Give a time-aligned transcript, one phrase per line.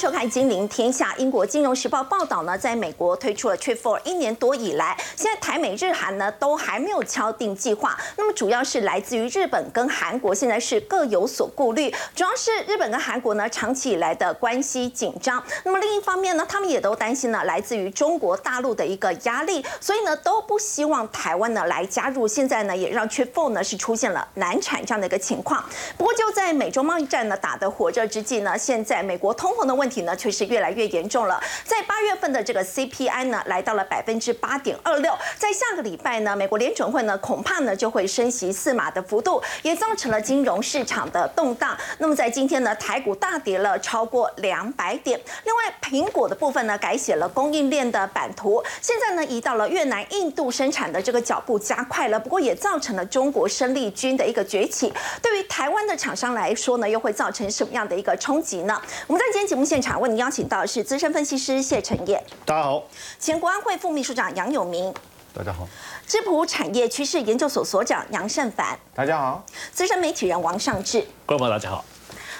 [0.00, 1.12] 收看《金陵天下》。
[1.18, 7.94] 英国金融时报报道呢，在美国推出了 Trip for 一年多以来，现在台美日韩呢都还没有敲定计划。
[8.16, 11.94] 那么主要是来自于日本跟韩国，现在是各有所顾虑。
[12.16, 15.44] 主要是日本跟韩国呢长期以来的关系紧张。
[15.64, 22.26] 那么另一方面呢，他们也都担心呢来自于中国大陆的一个压力，所以呢都不希望台湾呢来加入。
[22.26, 25.62] 现在呢也让 Trip for 呢是出现了难产这样的一个情况。
[25.98, 31.42] 不过就在美洲贸易战呢打得火热之际呢，现在美国通膨的问题体呢，却是越来越严重了。
[31.64, 35.12] 在八月份的这个 CPI 呢，来到了百分之八点二六。
[35.36, 41.76] 在下个礼拜呢，美国联准会呢，恐怕呢就会升息四码的幅度，也造成了金融市场的动荡。
[41.98, 45.20] 那么在今天呢，台股大跌了超过两百点。
[45.44, 52.20] 另外，苹果的部分呢，改写了供应链的版图，现在呢移到了越南、印度生产的这个脚步加快了。
[52.20, 54.92] 不过也造成了中国生力军的一个崛起。
[55.22, 58.80] 对于台湾的厂商来说呢，又会造成什么样的一个冲击呢？
[59.06, 62.82] 我们在今天节目现场为您邀请到的是资深分析师谢晨业，大家好；
[63.18, 64.92] 前国安会副秘书长杨永明，
[65.32, 65.66] 大家好；
[66.06, 69.42] 智普产业趋势研究所所长杨胜凡，大家好；
[69.72, 71.84] 资深媒体人王尚志，各位朋友大家好。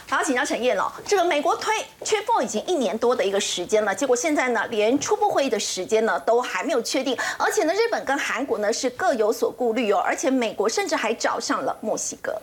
[0.09, 0.93] 好，请教陈燕了。
[1.07, 1.73] 这个美国推
[2.05, 12.37] 缺货已经一年多的一个时间了，结果现在呢，连初步会议的时间呢都还没有确定，而且呢，日本跟韩国呢是各有所顾虑哦，而且美国甚至还找上了墨西哥。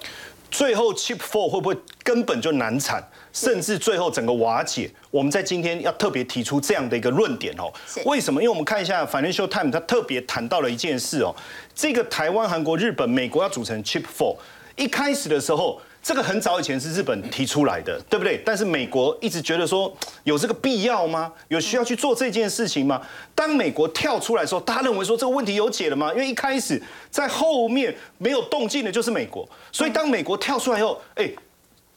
[0.50, 4.90] 最后 Chip Four 会不会根本就难产，甚至最后整个瓦解？
[5.12, 7.72] 我们在今天要特别提出这样的一个论点哦。
[8.06, 8.42] 为什么？
[8.42, 11.36] 因为我们看一下 Financial Times，它特别谈到了一件事哦。
[11.76, 14.38] 这个台湾、韩国、日本、美国要组成 Chip Four，
[14.76, 15.82] 一开始的时候。
[16.08, 18.42] 这个很早以前是日本提出来的，对不对？
[18.46, 21.34] 但是美国一直觉得说有这个必要吗？
[21.50, 23.02] 有需要去做这件事情吗？
[23.36, 26.14] 当美国跳出来的时候，大家认为说这个问题有解了吗？
[26.14, 31.30] 因为一开始在后面没有动静的就是美国，所以当美国跳出来以后，哎，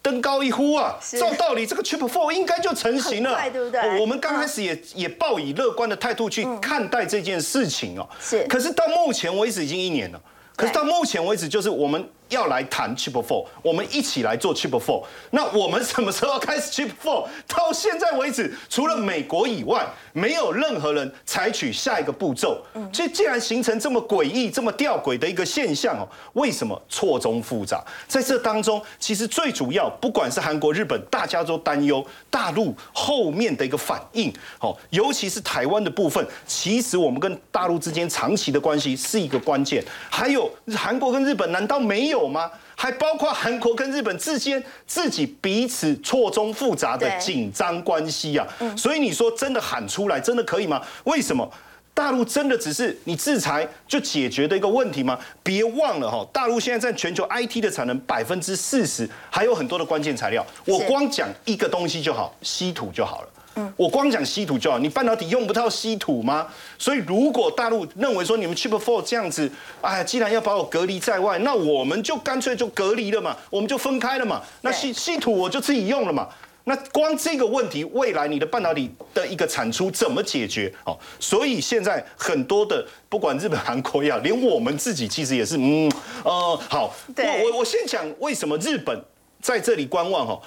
[0.02, 4.00] 登高一呼啊，照道理这个 Triple Four 应该就成型了，对不对？
[4.00, 8.08] 我们刚开始也也抱以乐观的态度去看待这件事情哦。
[8.20, 8.44] 是。
[8.48, 10.20] 可是到目前为止已经一年了，
[10.56, 12.04] 可是到目前为止就是我们。
[12.30, 15.04] 要来谈 Chip Four，我们一起来做 Chip Four。
[15.30, 17.26] 那我们什么时候开始 Chip Four？
[17.46, 22.64] 到现在为止，除了美国以外，没有任何人采取下一个步骤。
[22.92, 27.84] 所以，既然形成这么诡异、这么吊诡的一个现象哦，为什么错综复杂？
[28.06, 34.32] 在这当中，其实最主要，不管是韩国、日本，大家都担忧大陆后面的一个反应。
[34.60, 39.84] 哦，尤其是台湾的部分，其实我们跟大陆之间长期的关系是一个关键。
[40.08, 42.19] 还有韩国跟日本，难道没有？
[42.20, 42.50] 有吗？
[42.76, 48.46] 还包括韩国跟日本之间自己彼此错综复杂的紧张关系啊！
[48.76, 50.80] 所以你说真的喊出来，真的可以吗？
[51.04, 51.50] 为什么
[51.92, 55.18] 大陆真的只是你制裁就解决的一个问题吗？
[55.42, 60.44] 别忘了哈，大陆现在占全球 IT 的产能百分之四十，还有很多的关键材料。
[60.64, 63.28] 我光讲一个东西就好，稀土就好了。
[63.76, 66.46] 我光讲稀土就好，你半导体用不到稀土吗？
[66.78, 69.50] 所以如果大陆认为说你们 Chip Four 这样子，
[69.80, 74.42] 哎，既然要把我隔离在外，那我们就干脆就隔离了嘛，我们就分开了嘛。
[74.62, 76.28] 那稀稀土我就自己用了嘛。
[76.64, 80.72] 那光这个问题，未来你的半导体的一个产出怎么解决？
[80.84, 85.90] 哦，所以现在很多的不管日本、韩国呀，连我们自己其实也是，嗯，
[86.22, 89.02] 呃，好，我我我先讲为什么日本
[89.40, 90.38] 在这里观望哈。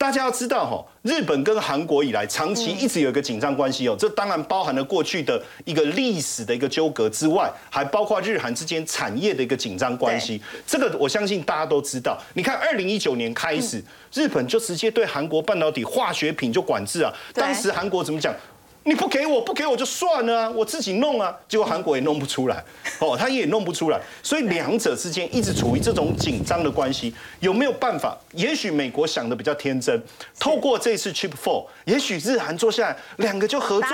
[0.00, 10.40] 大家要知道哈，日本跟韩国以来长期一直有一个紧张关系哦，这当然包含了过去的一个历史的一个纠葛之外，还包括日韩之间产业的一个紧张关系。
[10.66, 12.18] 这个我相信大家都知道。
[12.32, 13.84] 你看，二零一九年开始，
[14.14, 17.12] 日本就直接对韩国半导体化学品就管制啊。
[17.34, 18.34] 当时韩国怎么讲？
[18.82, 22.64] 你不给我不给我就算了啊，我自己弄啊，结果韩国也弄不出来，
[22.98, 28.16] 哦，他也弄不出来，所以两者之间一直处于这种紧张的关系，有没有办法？
[28.32, 30.02] 也许美国想的比较天真，
[30.38, 33.88] 透过这次 Chip Four，也许日韩坐下来两个就合作，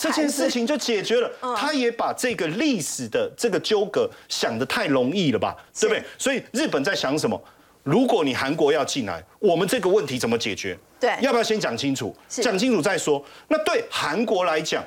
[0.00, 1.30] 这件事情就解决了。
[1.56, 6.02] 他也把这个历史的这个纠葛想的太容易了吧，对不对？
[6.16, 7.38] 所以日本在想什么？
[7.82, 10.78] 如果你韩国要进来，我们这个问题怎么解决？
[10.98, 12.14] 对，要不要先讲清楚？
[12.28, 13.24] 讲清楚再说。
[13.48, 14.84] 那对韩国来讲，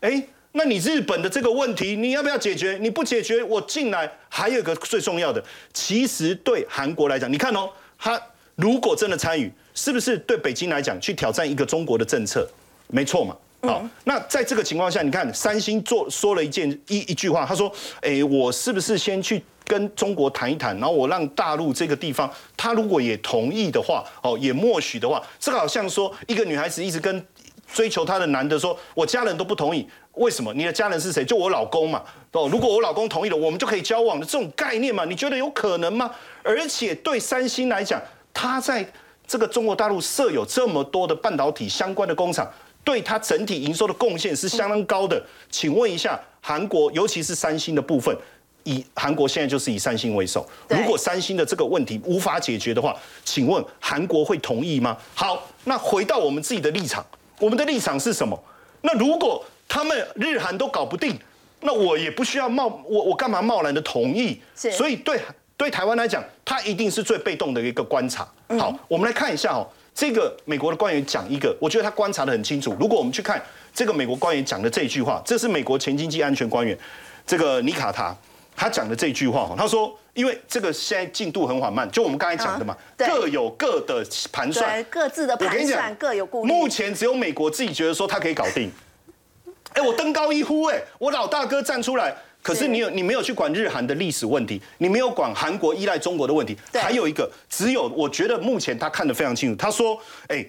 [0.00, 0.22] 哎，
[0.52, 2.76] 那你日本的这个问题，你要不要解决？
[2.80, 5.42] 你不解决，我进来还有一个最重要的，
[5.72, 8.20] 其实对韩国来讲，你看哦，他
[8.56, 12.46] 如果真的参与，是不是对北京来讲去挑战一个中国的政策？
[12.88, 13.36] 没错嘛。
[13.62, 17.72] 好，那在这个情况下，你看三星做说了一件一一句话，他说
[18.02, 19.40] ：“哎，我是不是先去？”
[19.72, 27.26] 跟中国谈一谈，然后我让大陆这个地方，他如果也同意的话，哦，也默许的话，这个好像说一个女孩子一直跟
[27.72, 30.52] 追求她的男的说，我家人都不同意，为什么？
[30.52, 31.24] 你的家人是谁？
[31.24, 32.02] 就我老公嘛，
[32.32, 35.06] 哦，如果我老公同意了，我们就可以交往的这种概念嘛？
[35.06, 36.10] 你觉得有可能吗？
[36.42, 37.98] 而且对三星来讲，
[38.34, 38.86] 他在
[39.26, 42.46] 这个中国大陆设有这么多的半导体相关的工厂，
[42.84, 45.24] 对它整体营收的贡献是相当高的。
[45.48, 48.14] 请问一下，韩国尤其是三星的部分，
[48.64, 54.96] 以韩国现在就是以三星为首，如果三星的这个问题无法解决的话，请问韩国会同意吗？
[55.14, 57.04] 好，那回到我们自己的立场，
[57.38, 58.38] 我们的立场是什么？
[58.82, 61.18] 那如果他们日韩都搞不定，
[61.60, 64.40] 那我也不需要冒我我干嘛贸然的同意？
[64.54, 65.20] 所以对
[65.56, 68.26] 对台湾来讲，它一定是最被动的一个观察。
[68.58, 72.76] 好，我们来看一下哦，这个美国的官员讲一个，我觉得他观察的很清楚。
[72.80, 73.40] 如果我们去看
[73.72, 76.76] 这个美国官员讲的这一句话，这是美国前经济安全官员
[77.24, 78.14] 这个尼卡塔
[78.54, 86.52] 他讲的这句话他说，因为这个现在进度很缓慢，就我们刚才讲的嘛，各有各的盘算，各自的盘算各有顾虑。
[86.52, 88.70] 目前只有美国自己觉得说他可以搞定。
[89.74, 92.14] 哎，我登高一呼，哎，我老大哥站出来。
[92.42, 96.56] 可是你有你没有去管日韩的历史问题，你没有管韩国依赖中国的问题。
[96.74, 99.56] 还有一个，只有我觉得目前他看得非常清楚。
[99.56, 99.96] 他说，
[100.26, 100.44] 哎，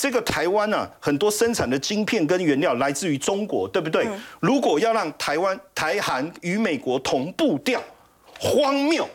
[0.00, 4.08] 这个台湾啊，很多生产的晶片跟原料来自于中国，对不对？
[4.40, 7.78] 如果要让台湾台韩与美国同步掉，
[8.38, 9.06] 荒谬。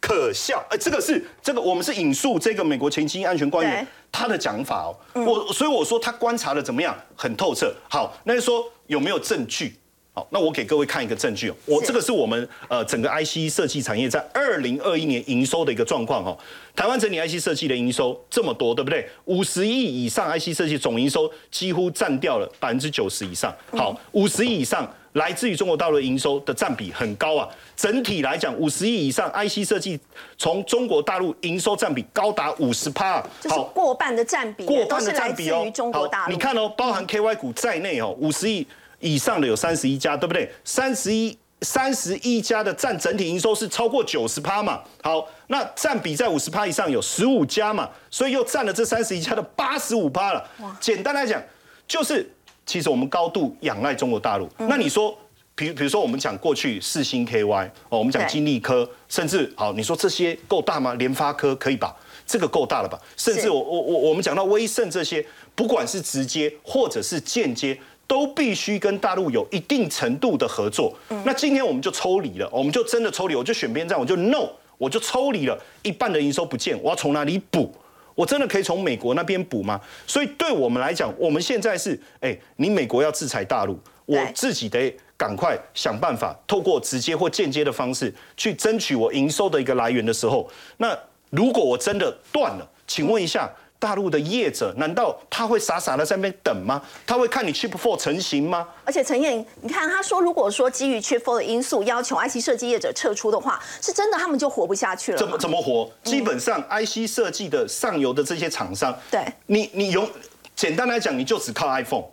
[0.00, 7.74] 可笑，哎，这个是这个，我们是引述这个美国前经安全官员他的讲法哦，我所以我说他观察的怎么样，很透彻。
[7.90, 9.76] 好，那就说有没有证据？
[10.16, 16.38] 好，那我给各位看一个证据哦，我这个是我们呃整个 IC 设计产业在二零二一年营收的一个状况哦。
[16.76, 19.08] 台湾整体 IC 设计的营收这么多，对不对？
[19.24, 23.52] 五十亿以上 IC 设计总营收几乎占掉了百分之九十以上。
[23.72, 24.88] 好，五十亿以上。
[25.14, 29.96] 来自于中国大陆营收的占比很高啊，整体来讲，五十亿以上 IC 设计
[30.36, 35.64] 从中国大陆营收占比高达五十趴，好，过半的占比，过半的占比哦。
[35.92, 38.66] 好，你看哦，包含 KY 股在内哦，五十亿
[39.04, 40.50] 以上的有三十一家，对不对？
[40.64, 44.80] 三十一三十一家的占整体营收是超过九十趴嘛？
[45.02, 47.88] 好，那占比在五十趴以上有十五家嘛？
[48.10, 50.50] 所以又占了这三十一家的八十五趴了。
[50.80, 51.42] 简单来讲，
[51.86, 52.28] 就是。
[52.66, 54.48] 其实我们高度仰赖中国大陆。
[54.56, 55.14] 那你说，
[55.54, 60.94] 比比如说我们讲过去四星 KY 哦，我们讲金利科，甚至好，你说这些够大吗？
[60.94, 61.94] 联发科可以吧？
[62.26, 62.98] 这个够大了吧？
[63.18, 65.22] 甚至我我我我们讲到威盛这些，
[65.54, 70.94] 不管是直接或者是间接，都必须跟大陆有一定程度的合作。
[71.24, 74.48] 那今天我们就抽离了，我们就真的抽离，我就选边站，我就 no，
[74.78, 77.74] 我就抽离了，一半的营收不见，我要从哪里补？
[78.14, 79.80] 我真的可以从美国那边补吗？
[80.06, 90.96] 所以对我们来讲，我们现在是，哎，你美国要制裁大陆，我自己得赶快想办法，透过直接或间接的方式去争取我营收的一个来源的时候，那
[91.30, 93.50] 如果我真的断了，请问一下。
[93.84, 96.80] 大陆的业者难道他会傻傻的在那边等吗？
[97.06, 98.66] 他会看你 Chip Four 成型吗？
[98.82, 105.18] 而且陈燕，你看他说，如果说基于 Chip Four 的因素要求 IC 设计业者撤出的话，是真的他们就活不下去了。
[105.18, 105.90] 怎么怎么活？
[106.02, 110.08] 基本上 IC 设计的上游的这些厂商，对，你你用
[110.56, 112.04] 简单来讲，你就只靠 iPhone，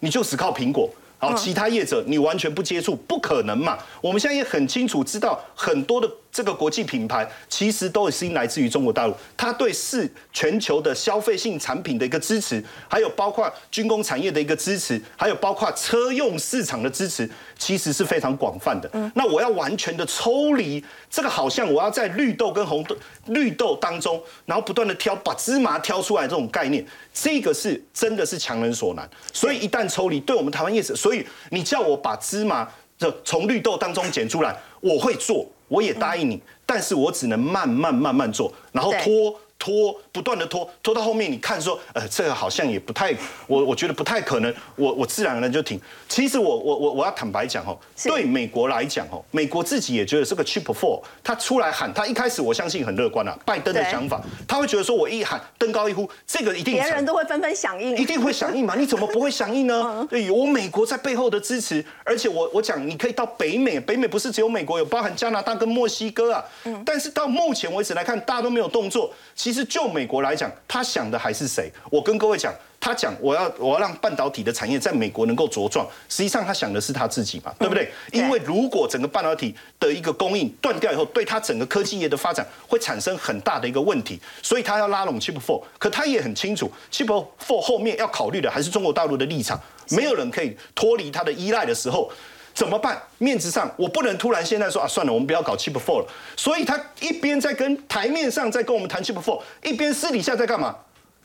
[0.00, 0.90] 你就只靠苹果。
[1.18, 3.78] 好，其他业者你完全不接触，不可能嘛？
[4.00, 18.90] 我们现在也很清楚知道，很多的这个国际品牌其实都已经来自于中国大陆，它对是全球的消费性产品的一个支持，还有包括军工产业的一个支持，还有包括车用市场的支持，其实是非常广泛的。
[19.14, 26.82] 那我要完全的抽离这个，好像我要在绿豆跟红豆绿豆当中，然后不断的挑把芝麻挑出来这种概念。
[27.12, 32.66] 这个是真的是强人所难，所以一旦抽离，对我们台湾业者，所以你叫我把芝麻
[32.98, 39.34] 的从绿豆当中捡出来，我会做，我也答应你，但是我只能慢慢慢慢做，然后拖。
[39.62, 43.14] 拖不断的拖拖到后面，你看说，呃，这个好像也不太，
[43.46, 45.80] 我我觉得不太可能，我我自然而然就停。
[46.08, 58.74] 其实我我我我要坦白讲哦，对美国来讲哦，美国自己也觉得这个 Chip Four，他出来喊，他一开始我相信很乐观啊，拜登的想法，他会觉得说我一喊登高一呼，这个一定别人都会纷纷响应，一定会响应嘛？
[58.74, 60.04] 你怎么 不会响应呢？
[60.10, 66.44] 对，有美国在背后的支持，而且我我讲你可以到北美，北美不是只有美国，有包含加拿大跟墨西哥啊。
[66.64, 69.14] 嗯，但是到目前为止来看，大家都没有动作。
[69.34, 71.70] 其实就美国来讲，他想的还是谁？
[71.90, 77.90] 我跟各位讲，他讲我要我要让半导体的产业在美国能够茁壮，实际上他想的是他自己嘛，对不对？
[78.12, 92.10] 因为如果整个半导体的一个供应断掉以后，对他整个科技业的发展会产生很大的一个问题，所以他要拉拢 Chip Four，可他也很清楚，Chip Four 后面要考虑的还是中国大陆的立场，没有人可以脱离他的依赖的时候。
[92.54, 93.00] 怎么办？
[93.18, 96.06] 面子上我不能突然现在说啊，算了，我们不要搞 cheap Four 了。
[96.36, 100.74] 所以他一边在跟台面上在跟我们谈 cheap Four，一边私底下在干嘛？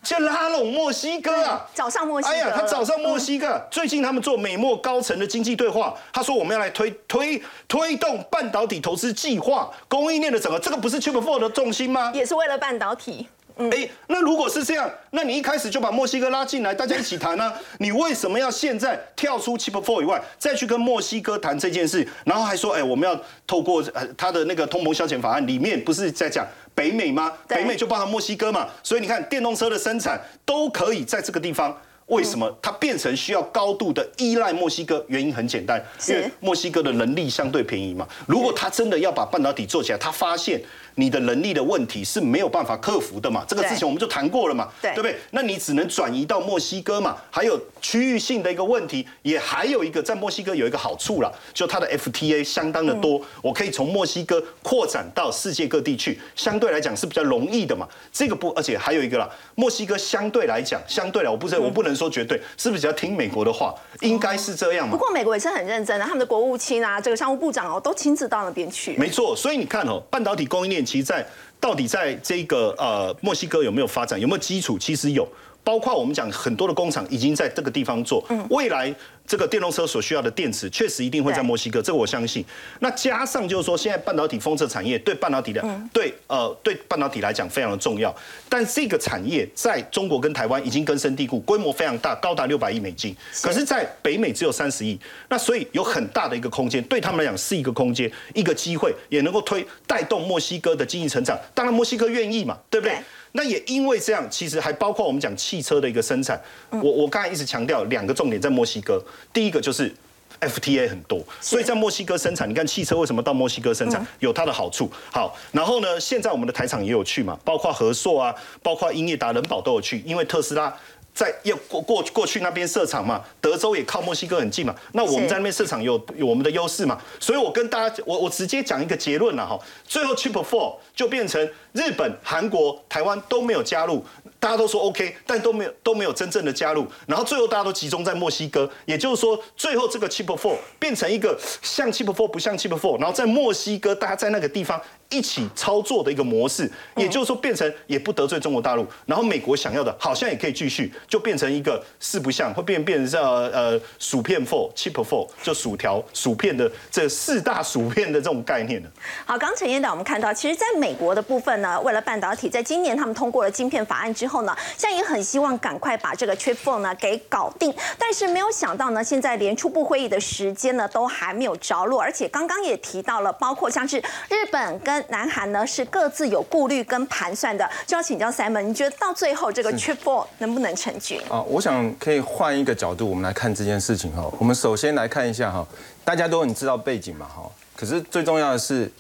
[0.04, 2.34] 就拉拢墨西哥啊，找上墨西哥。
[2.34, 3.68] 哎呀，他找上墨西哥。
[3.70, 12.12] 最近他们做美墨高层的经济对话，他说我们要来推推推动半导体投资计划，供应链的整个，这个不是 cheap Four 的重心吗？
[12.14, 13.28] 也是为了半导体。
[13.58, 17.52] 哎，那如果是这样，那你一开始就把墨西哥拉进来，大家一起谈呢？
[17.80, 22.08] 你为什么要现在跳出 Chip Four 以外，再去跟墨西哥谈这件事？
[22.24, 26.46] 然后还说，哎，我们要透过呃他的那个通膨消遣法案里面，不是在讲
[26.76, 27.34] 北美吗？
[27.48, 31.76] 北美就包含墨西哥嘛，所以你看电动车的生产都可以在这个地方。
[32.08, 35.04] 为什么它变成需要高度的依赖墨西哥？
[35.10, 38.08] 原因很简单，因为墨西哥的人力相对便宜嘛。
[38.26, 40.62] 如果他真的要把半导体做起来，他发现。
[41.00, 43.46] 你的能力的问题是没有办法克服的嘛？
[43.48, 45.16] 这个之前我们就谈过了嘛，对不对？
[45.30, 47.16] 那你只能转移到墨西哥嘛。
[47.30, 57.88] 还有区域性的一个问题，也还有一个在墨西哥有一个好处啦，就它的 FTA 相当的多，我可以从墨西哥扩展到世界各地去，相对来讲是比较容易的嘛。
[58.12, 64.94] 这个不，而且还有一个啦，墨西哥相对来讲，相对来，我不是我不能说绝对，是不是只要听美国的话，应该是这样嘛？
[64.94, 68.96] 不过美国也是很认真的，他们的国务卿啊，这个商务部长哦，都亲自到那边去。
[68.98, 70.87] 没错，所以你看哦，半导体供应链。
[70.88, 71.28] 其在
[71.60, 74.80] 到底在这个呃墨西哥有没有发展，有没有基础？
[74.80, 75.28] 其实有，
[75.68, 78.96] 包括我们讲很多的工厂已经在这个地方做，未来。
[79.28, 82.42] 这个电动车所需要的电池确实一定会在墨西哥，这个我相信。
[82.80, 88.16] 那加上就是说，现在半导体封测产业对半导体的对呃对半导体来讲非常的重要。
[88.48, 93.14] 但这个产业在中国跟台湾已经根深蒂固，规模非常大，高达六百亿美金。
[93.42, 94.98] 可是，在北美只有三十亿，
[95.28, 101.38] 那所以有很大的一个空间，对他们来讲是一个空间，一个机会，也能够推带动墨西哥的经济成长。
[101.54, 102.98] 当然，墨西哥愿意嘛，对不对？
[103.34, 106.40] 那也因为这样，其实还包括我们讲汽车的一个生产。
[106.70, 109.02] 我我刚才一直强调两个重点在墨西哥。
[109.32, 109.94] 第一个就是
[110.40, 112.50] FTA 很多，所以在墨西哥生产。
[112.50, 114.90] 你看汽车为什么到墨西哥生产，有它的好处。
[115.12, 120.76] 好，然后呢，现在我们的台厂也有去嘛，包括和硕啊，包括英业达、人保都有去，因为特斯拉。
[121.18, 134.04] 在要过过过去那边设厂嘛，德州也靠墨西哥很近嘛，那我们在那边设厂有有我们的优势嘛，所以我跟大家我我直接讲一个结论了哈，最后 Chip Four 就变成日本、韩国、台湾都没有加入，
[134.40, 144.82] 大家都说 OK，但都没有都没有真正的加入，然后最后大家都集中在墨西哥，也就是说最后这个 Chip Four 变成一个像 Chip Four 不像 Chip Four，然后在墨西哥大家在那个地方。
[145.10, 158.92] 一起操作的一个模式，也就是说变成也不得罪中国大陆，然后美国想要的好像也可以继续，就变成一个四不像，会变变成呃呃薯片 four chip four，就薯条薯片的这四大薯片的这种概念的。
[159.26, 173.98] 好，刚陈彦导我们看到，其实在美国的部分呢，为了半导体，在今年他们通过了晶片法案之后呢，现在也很希望赶快把这个 chip four 呢给搞定，但是没有想到呢，现在连初步会议的时间呢都还没有着落，而且刚刚也提到了，包括像是
[174.30, 181.20] 日本跟南韩呢是各自有顾虑跟盘算的，就要请教 Simon，你觉得到最后这个 Triple 能不能成局？
[181.30, 184.24] 啊，我想可以换一个角度，我们来看这件事情哈。
[184.38, 185.66] 我们首先来看一下哈，
[186.04, 187.50] 大家都很知道背景嘛哈。
[187.76, 188.92] 可是最重要的是，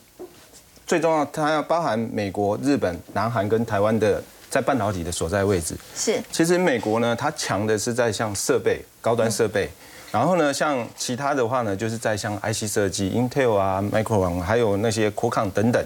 [0.87, 5.75] 最重要它要包含美国、日本、南韩跟台湾的在半导体的所在位置。
[5.93, 9.69] 是，其实美国呢，它强的是在像设备、高端设备。
[10.09, 15.85] 然后呢，像其他的话呢，就是在像 IC 设计，Intel 啊、Micron，还有那些 Qualcomm 等等。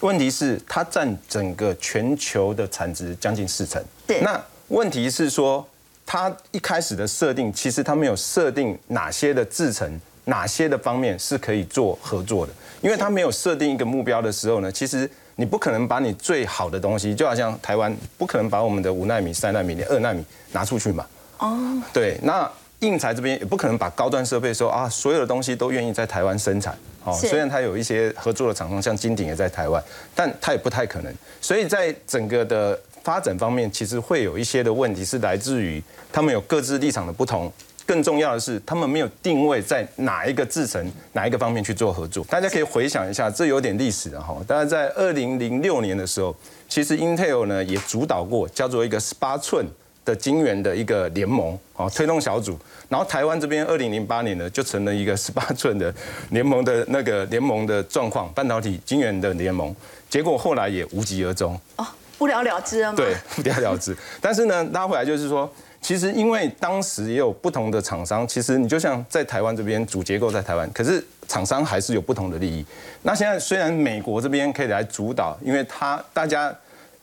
[0.00, 3.82] 问题是它占整个全球的产值将近四成。
[4.06, 4.20] 对。
[4.20, 5.66] 那问题是说，
[6.04, 12.52] 它一开始的设定，其实它没有设定哪些的制程，哪些的方面是可以做合作的。
[12.84, 20.22] 因为他没有设定一个目标的时候呢，其实你不可能把你最好的东西，就好像台湾不可能把我们的五纳米、三纳米、二纳米
[20.52, 21.06] 拿出去嘛。
[21.38, 21.82] 哦。
[21.92, 22.48] 对，那。
[22.80, 26.76] 印材这边也不可能把高端设备说啊，所有的东西都愿意在台湾生产。
[27.02, 29.82] 哦，虽然它有一些合作的厂商，像金鼎也在台湾，
[30.14, 31.10] 但它也不太可能。
[31.40, 37.50] 所以在整个的发展方面，其实会有一些的问题是来自于他们有各自立场的不同。
[37.86, 42.24] 更重要的是，他们没有定位在哪一个制成、哪一个方面去做合作。
[42.24, 44.36] 大家可以回想一下，这有点历史了哈。
[44.46, 46.34] 大家在二零零六年的时候，
[46.68, 49.66] 其实 Intel 呢也主导过叫做一个十八寸。
[50.04, 52.58] 的晶圆的一个联盟，哦，推动小组，
[52.90, 55.90] 然后台湾这边二零零八年呢，就成了一个十八寸的
[56.28, 59.74] 联盟的那个联盟的状况，半导体晶圆的联盟，
[60.10, 61.86] 结果后来也无疾而终，哦，
[62.18, 62.96] 不了了之了吗？
[62.98, 63.96] 对，不了了之。
[64.20, 65.50] 但是呢，拉回来就是说，
[65.84, 72.64] 其实因为当时也有不同的厂商，其实你就像在台湾这边主结构在台湾，可是厂商还是有不同的利益。
[73.02, 76.52] 那现在虽然美国这边可以来主导，因为他大家。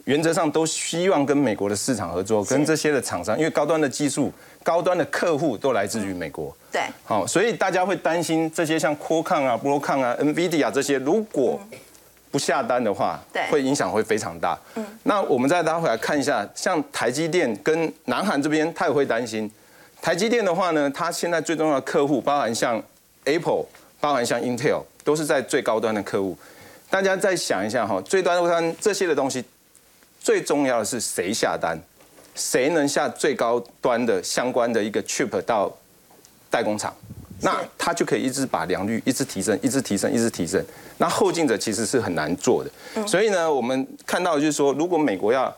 [0.06, 4.34] 原则上都希望跟美国的市场合作，跟这些的厂商，因为高端的技术、
[4.64, 6.52] 高端的客户都来自于美国。
[6.72, 11.62] 对，好，所以大家会担心这些像 Qualcomm 啊、Broadcom 啊、NVIDIA 这些，如果
[12.32, 14.58] 不下单的话，对，会影响会非常大。
[14.76, 19.52] 嗯，那我们再拉回来看一下，像台积电跟南韩这边，他也会担心。
[20.02, 22.82] 台积电的话呢，它现在最重要的客户，包含像
[23.26, 23.66] Apple，
[24.00, 26.36] 包含像 Intel，都是在最高端的客户。
[26.90, 29.44] 大家再想一下哈，最端端这些的东西。
[30.20, 31.76] 最重要的是谁下单，
[32.36, 35.72] 谁能下最高端的相关的一个 chip 到
[36.50, 36.96] 代工厂，
[37.42, 40.64] 那他就可以一直把良率一直提升，一直提升，一直提升。
[40.98, 45.54] 那后进者其实是很难做的，所以呢，我们看到就是说，如果美国要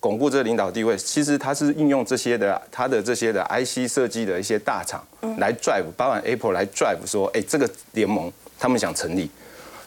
[0.00, 5.02] 巩固这个领导地位，其实它是应用这些的，它的这些的 IC 设计的一些大厂
[5.38, 9.30] 来 drive，包含 Apple 来 drive，说，哎，这个联盟他们想成立，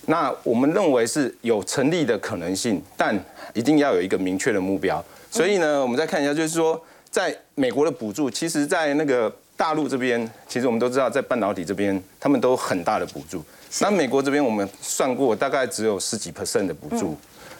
[0.05, 3.15] 那我们认为是有成立的可能性，但
[3.53, 5.03] 一定要有一个明确的目标。
[5.29, 6.81] 所以呢，我们再看一下，就是说，
[7.11, 13.43] 在美国的补助，其实在那个大陆这边，其实我们都知道，在半导体这边，他们都很大的补助。
[13.81, 17.17] 那美国这边我们算过，大概只有十几 percent 的补助。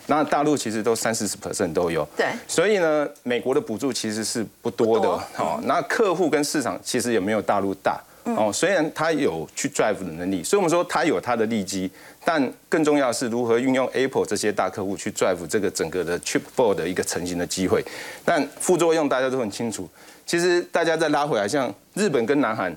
[0.09, 5.59] 那大陆其实都三四十 percent 都有，对，所以呢，美国的补助其实是不多的哦。
[5.63, 8.49] 那客户跟市场其实也没有大陆大哦。
[8.53, 11.91] 虽然它有去 drive 的能力，所以我们说它有它的利基，
[12.23, 17.83] 但更重要的是如何运用 Apple 这些大客户去 drive 这个整个的 Chip Four 的一个成型的机会。
[18.23, 19.89] 但副作用大家都很清楚。
[20.27, 22.71] 其实大家再拉回来，像日本跟南韩，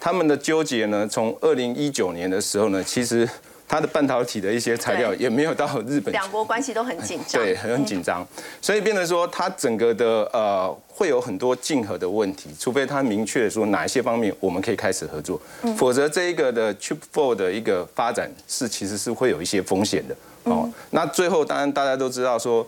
[0.00, 3.28] 他们的纠结呢，从二零一九年的时候呢，其实。
[3.68, 8.24] 它的半导体的一些材料也没有到日本，两国关系都很紧张，对，很紧张，
[8.62, 15.42] 所以变成说它整个的呃会有很多竞合的问题，除非它明确说哪一些方面我们可以开始合作，
[15.76, 20.14] 否则这一个的 Chip Four 的一个发展是其实是会有一些风险的。
[20.44, 20.70] 哦。
[20.90, 22.64] 那最后当然大家都知道说，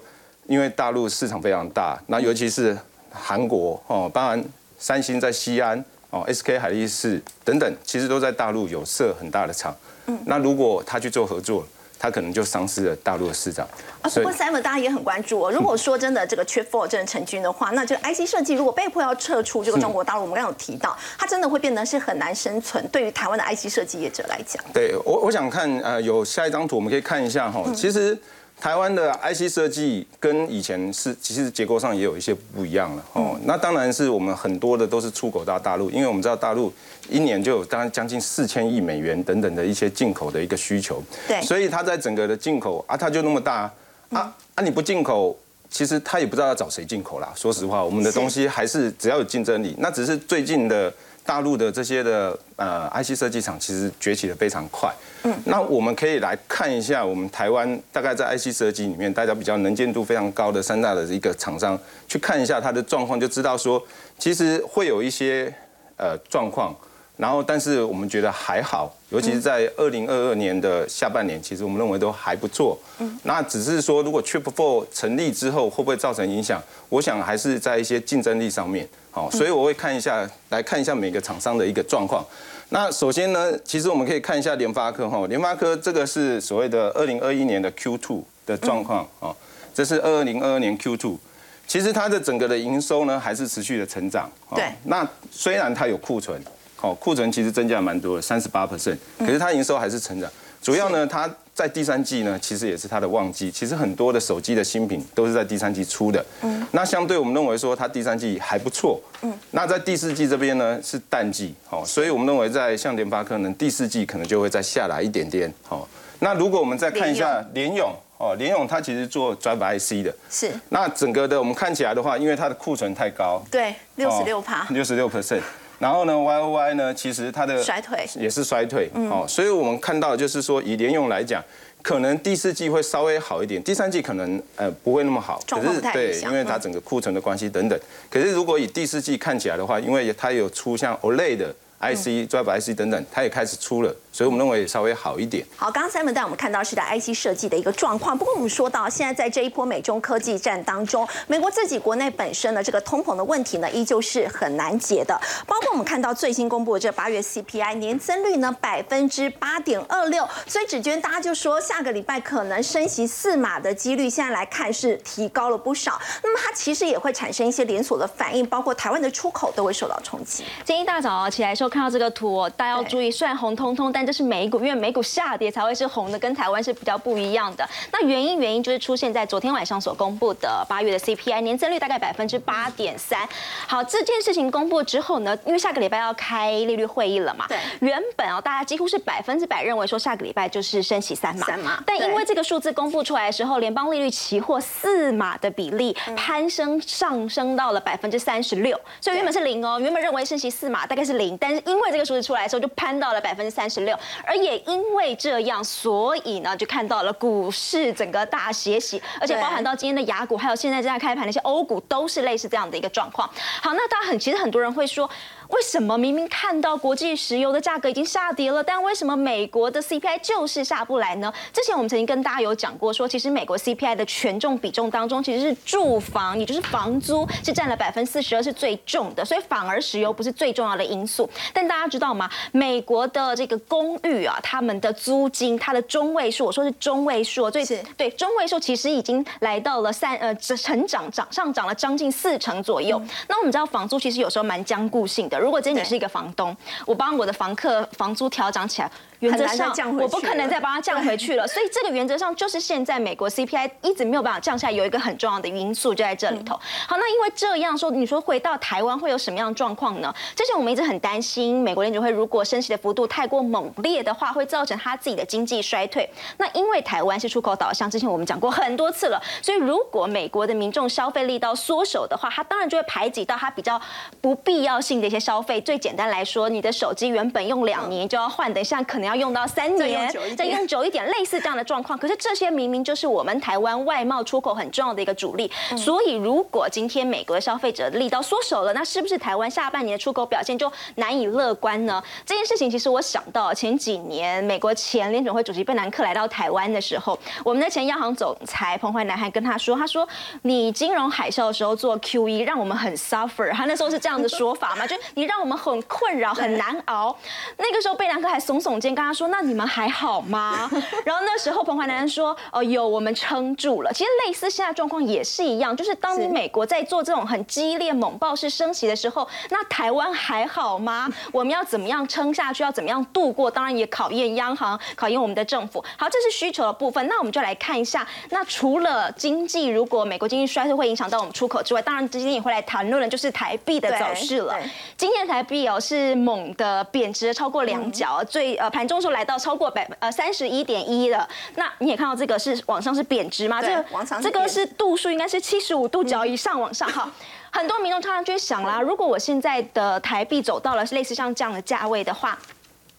[0.48, 2.76] 因为大陆市场非常大，那尤其是
[3.12, 4.44] 韩国哦，当然
[4.78, 9.74] 三星在西安哦，SK 海力士等等，其实都在大陆有设很大的厂。
[10.06, 11.66] 嗯那如果他去做合作，
[11.98, 13.66] 他可能就丧失了大陆的市场。
[14.00, 15.50] 啊，不过 Simon 大家也很关注哦。
[15.52, 22.86] 如果说真的这个 Chip Four 真的成军的话，那这个 IC 设计如果被迫要撤出这个中国大陆，我们刚刚有提到，它真的会变得是很难生存。
[22.88, 27.62] 对于台湾的 IC 设计业者来讲，对我我想看呃有下一张图，我们可以看一下哈。
[27.74, 28.16] 其实。
[28.60, 33.38] 台湾的 IC 设计跟以前是其实结构上也有一些不一样了哦。
[33.44, 36.72] 那当然是我们很多的都是出口到大陆，因为我们知道大陆
[37.08, 41.02] 一年就有当然将近四千亿美元等等的一些进口的一个需求。
[41.26, 41.40] 对。
[41.42, 43.72] 所以它在整个的进口啊，它就那么大
[44.10, 44.62] 啊啊！
[44.62, 45.38] 你不进口，
[45.70, 47.32] 其实它也不知道要找谁进口啦。
[47.36, 49.74] 说实话，我们的东西还是只要有竞争力。
[49.78, 50.92] 那只是最近的。
[51.28, 54.90] 大陆的这些的呃 IC 设计厂其实崛起的非常快，
[55.24, 63.82] 嗯，那我们可以来看一下我们台湾大概在 IC 设计里面大家比较能见度非常高的三大的一个厂商，去看一下它的状况，就知道说
[64.18, 65.54] 其实会有一些
[65.98, 66.74] 呃状况。
[67.18, 72.78] 然后，但是我们觉得还好，尤其是在二零二二年的下半年，其实我们认为都还不错。
[73.00, 76.62] 嗯，那只是说，如果 Trip Four 成立之后，会不会造成影响？
[76.88, 78.88] 我想还是在一些竞争力上面。
[79.10, 82.24] 好，所以我会看一下，来看一下每个厂商的一个状况。
[82.70, 89.34] 那首先呢，其实我们可以看一下联发科哈，联发科这个是所谓的二零二一年的 Q Two 的状况啊，
[89.74, 91.18] 这是二零二二年 Q Two，
[91.66, 94.30] 其实它的整个的营收呢还是持续的成长。
[94.54, 96.40] 对，那虽然它有库存。
[96.80, 100.30] 好，库存其实增加蛮多的，三十八 percent，可是它营收还是成长。
[100.62, 103.50] 主要呢，它在第三季呢，其实也是它的旺季。
[103.50, 106.24] 其实很多的手机的新品都是在第三季出的。
[106.42, 106.64] 嗯。
[106.70, 109.00] 那相对我们认为说，它第三季还不错。
[109.22, 109.34] 嗯。
[109.50, 111.52] 那在第四季这边呢，是淡季。
[111.66, 115.52] 好，所以我们认为在像联发科呢，第四季可能就会再下来一点点。
[115.64, 115.88] 好，
[116.20, 120.14] 那如果我们再看一下联勇，哦，联勇它其实做 drive IC 的。
[120.30, 120.52] 是。
[120.68, 123.42] 那整个的我们看起来的话，因为它的库存太高。
[123.50, 124.64] 对，六十六趴。
[124.70, 125.40] 六十六 percent。
[125.78, 131.42] 然后呢，Y O Y 呢，其实它的衰退也是衰退，哦，所以我们看到就是说，以联用来讲，
[131.82, 137.78] 可能第四季会稍微好一点，第三季可能呃不会那么好，可是对，因为它整个库存的关系等等。
[138.10, 143.94] 可是如果以第四季看起来的话，因为它有出像 OLED 的 IC、Drive IC 等等，它也开始出了。
[144.18, 145.46] 所以我们认为稍微好一点。
[145.54, 148.18] 好，刚刚 Simon 带我们看到是在 IC 设计的一个状况。
[148.18, 155.16] 不过我们说到现在在这一波美中科技战当中，美国自己国内本身的这个通膨的问题呢，依旧是很难解的。
[155.46, 165.96] 包括我们看到最新公布的这八月 CPI 年增率呢百分之八点二六，所以只娟大家就说下个礼拜可能升息四码的几率，现在来看是提高了不少。
[166.24, 170.42] 那么它其实也会产生一些连锁的反应，包括台湾的出口都会受到冲击。
[170.64, 177.68] 今天一大早起来时候看到这个图，大家要注意，虽然红彤彤，但这是美股，因为美股下跌才会是红的，跟台湾是比较不一样的。
[177.92, 183.28] 那原因原因就是出现在昨天晚上所公布的八月的 CPI 年增率大概百分之八点三。
[183.66, 203.97] 好，这件事情公布之后呢，因为下个礼拜要开利率会议了嘛，对，原本哦大家几乎是百分之百认为说下个礼拜就是升息三码，三码，但因为这个数字公布出来的时候，联邦利率期货四码的比例攀升上升到了百分之三十六，所以原本是零哦，原本认为升息四码大概是零，但是因为这个数字出来的时候就攀到了百分之三十六。
[203.98, 213.28] 了，而也因为这样，所以呢就看到了股市整个大斜洗，而且包含到今天的雅股，还有现在正在开盘的一些欧股，都是类似这样的一个状况。
[213.60, 215.10] 好，那大家很其实很多人会说。
[215.48, 221.32] 为什么明明看到国际石油的价格已经下跌了，但为什么美国的 CPI 就是下不来呢？
[221.52, 231.28] 之前我们曾经跟大家有讲过，说其实美国 CPI 的权重比重当中，其实是住房，也就是房租是占了百分之四十二，是最重的，所以反而石油不是最重要的因素。
[231.54, 232.30] 但大家知道吗？
[232.52, 237.64] 美国的这个公寓啊，他们的租金，它的中位数，我说是中位数，最
[237.96, 243.00] 对中位数其实已经来到了三呃成长涨上涨了将近四成左右。
[243.28, 245.37] 那我们知道房租其实有时候蛮僵固性的。
[245.38, 248.90] 如果今天你是一个房东，我帮我的房客房租调涨起来。
[249.20, 251.46] 原则上，我不可能再帮它降回去了。
[251.46, 256.54] 所以这个原则上就是现在美国 CPI 一直没有办法降下来，有一个很重要的因素就在这里头。
[256.86, 260.14] 好，那因为这样说，你说回到台湾会有什么样的状况呢？
[260.36, 266.08] 之前我们一直很担心，美国联储会如果升息的幅度太过猛烈的话，会造成他自己的经济衰退。
[266.36, 273.80] 那因为台湾是出口导向，之前我们讲过很多次了，所以如果美国的民众消费力道缩手的话，它当然就会排挤到它比较
[274.20, 275.60] 不必要性的一些消费。
[275.60, 280.08] 最简单来说，你的手机原本用两年就要换的，现在可能要用到三年。
[280.36, 281.98] 再用久一点，类似这样的状况。
[281.98, 285.50] 可是这些明明就是我们台湾外贸出口很重要的一个主力。
[285.76, 292.02] 所以如果今天美国的消费者力道缩手了，那是不是台湾下半年的出口表现就难以乐观呢？
[292.24, 300.06] 这件事情其实我想到前几年美国前联准会主席贝南克来到台湾的时候，我们的前央行总裁彭淮南还跟他说：“他说
[300.42, 304.86] 你金融海啸的时候做 QE 让我们很 suffer。”他那时候是这样的说法嘛？
[304.88, 307.16] 就你让我们很困扰、很难熬。
[307.56, 310.68] 那个时候贝南克还耸耸肩跟他说：“那你们。”还好吗？
[311.04, 321.06] 然后那时候彭淮南说：“哦，有我们撑住了。”其实类似现在状况也是一样，就是当你美国在做这种很激烈猛爆式升息的时候，那台湾还好吗？
[321.30, 322.62] 我们要怎么样撑下去？
[322.62, 323.50] 要怎么样度过？
[323.50, 325.84] 当然也考验央行，考验我们的政府。
[325.98, 327.06] 好，这是需求的部分。
[327.06, 334.56] 那我们就来看一下，那除了经济，如果美国经济衰退会影响到我们出口之外，当然今天也会来谈论的就是台币的走势了。
[334.96, 339.68] 今天台币哦是猛的贬值超过两角，最呃盘中时候来到超过。
[339.68, 343.60] 百呃三十一点一了，那你也看到这个是往上是贬值吗？
[343.60, 343.84] 这个
[344.22, 347.12] 这个是度数应该是七十五度角以上往上哈。
[347.50, 352.38] 很多民众常常就会想啦，如果我现在的台币走到了类似像这样的价位的话。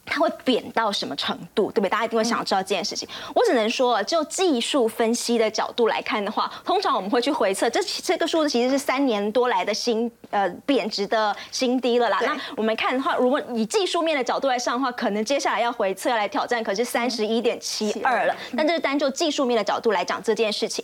[0.09, 1.89] 它会贬到什么程度，对不对？
[1.89, 3.07] 大家一定会想要知道这件事情。
[3.33, 12.19] 我只能说，就技术分析的角度来看的话，通常我们会去回测，这这个数字其实是三年多来的新呃贬值的新低了啦。
[12.21, 18.35] 那我们看的话，如果以技术面的角度来上的话，可能接下来要回测来挑战，可是三十一点七二了。
[18.55, 20.83] 但这是单就技术面的角度来讲这件事情。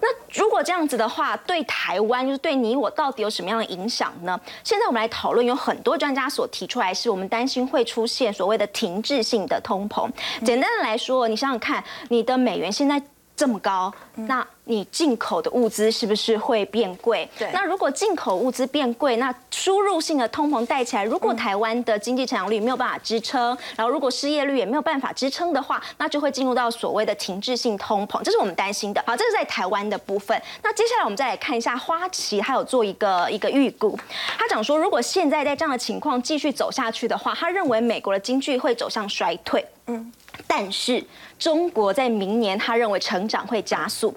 [0.00, 4.38] 那如果这样子的话，对台湾就是对你我到底有什么样的影响呢？
[4.64, 8.76] 现在我们来讨论，有很多专家所提出来，是我们担心会出现所谓的。
[8.76, 10.10] 停滞性的通膨，
[10.44, 13.02] 简单的来说，你想想看，你的美元现在
[13.34, 14.46] 这么高，那。
[14.68, 17.28] 你进口的物资是不是会变贵？
[17.38, 17.48] 对。
[17.52, 29.02] 那如果进口物资变贵，那输入性的通膨带起来，如果台湾的经济成长率没有办法支撑，然后如果失业率也没有办法支撑的话，那就会进入到所谓的停滞性通膨，这是我们担心的。
[29.06, 30.40] 好，这是在台湾的部分。
[30.64, 33.96] 那接下来我们再来看一下花旗，还有做一个一个预估。
[34.36, 39.64] 他讲说，如果现在在这样的情况继续走下去的话，他认为美国的经济会走向衰退。
[39.86, 40.12] 嗯。
[40.46, 41.04] 但是
[41.38, 44.14] 中国在明年，他认为成长会加速。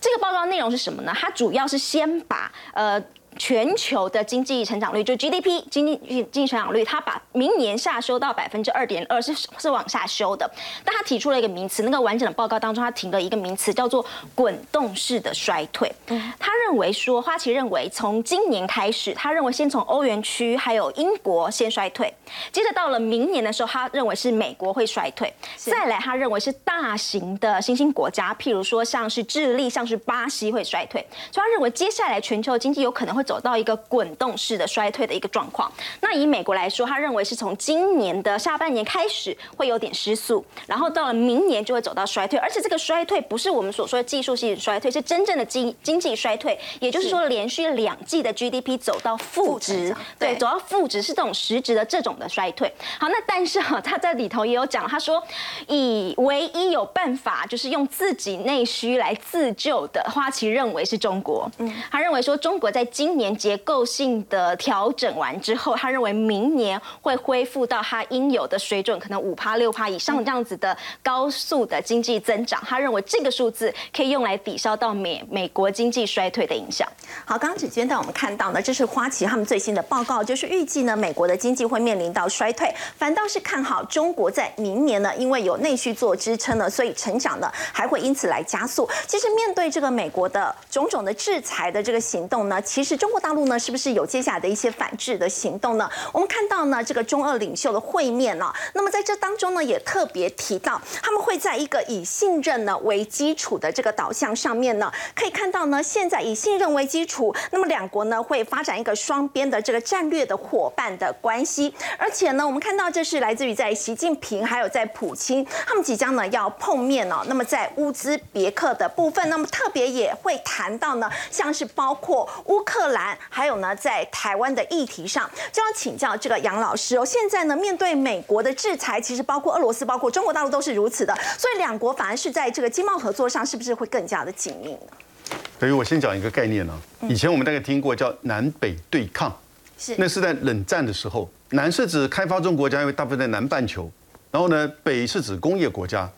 [0.00, 1.12] 这个报告内容是什么呢？
[1.14, 3.02] 它主要是先把呃。
[3.38, 5.96] 全球的经济成长率，就 GDP 经济
[6.30, 10.48] 经济成长率，它把明年下修到百分之二点二，是是往下修的。
[10.84, 15.90] 但他提出了一个名词，那个完整的报告当中，他提了一个名词叫做滚动式的衰退。
[16.38, 22.12] 他认为说，花旗认为从今年开始，他认为先从欧元区还有英国先衰退，
[22.52, 31.00] 接着到了明年的时候，他认为是美国会衰退，再来他认为是大型的新兴国家，譬如说像是智利、像是巴西会衰退。
[31.32, 33.21] 所以他认为接下来全球经济有可能会。
[33.22, 35.70] 走到一个滚动式的衰退的一个状况。
[36.00, 42.38] 那以美国来说，他认为是从今年的下半年开始会有点失速，然后到了明年就会走到衰退。
[42.38, 46.58] 而且这个衰退不是我们所说的技术性衰退，是真正的经经济衰退。
[46.80, 52.72] 也就是说，连续两季的 GDP 走到负值，对，走到负值是这种实质的这种的衰退。
[52.98, 55.22] 好，那但是哈，他在里头也有讲，他说
[55.68, 61.50] 以唯一有办法就是用自己内需来自救的，花旗认为是中国。
[61.58, 72.62] 嗯，他认为说中国在今年结构性的调整完之后，他认为明年会恢复到他应有的水准，可能五趴六趴以上这样子的高速的经济增长。
[72.66, 76.42] 他认为这个数字可以用来抵消到美美国经济衰退。
[76.42, 76.88] 的影响。
[77.24, 88.88] 好，刚刚子娟带我们看到呢，这是花旗他们最新的报告，就是预计呢，美国的经济会面临到衰退，反倒是看好中国在明年呢，因为有内需做支撑呢，所以成长呢还会因此来加速。
[89.06, 95.90] 其实面对这个美国的种种的制裁的这个行动呢，其实中国大陆呢，是不是有接下来的一些反制的行动呢？
[96.12, 127.04] 我们看到呢，这个中俄领袖的会面呢，那么在这当中呢，也特别提到他们会在一个以信任呢为基础的这个导向上面呢，可以看到呢，现在以信任为基础，那么两国呢会发展一个双边的这个战略的伙伴的关系，而且呢，我们看到这是来自于在习近平还有在普京他们即将呢要碰面哦，那么在乌兹别克的部分，那么特别也会谈到呢，像是包括乌克兰，还有呢在台湾的议题上，就要请教这个杨老师哦。
[127.04, 135.36] 现在呢，面对美国的制裁，其实包括俄罗斯、包括中国大陆都是如此的，所以两国反而是在这个经贸合作上，是不是会更加的紧密呢？
[135.58, 139.34] 等于我先讲一个概念呢，以前我们大概听过叫南北对抗，
[139.78, 143.90] 是那是在冷战的时候，南是指开发中国家，因为大部分在南半球，
[144.30, 146.08] 然后呢，北是指工业国家。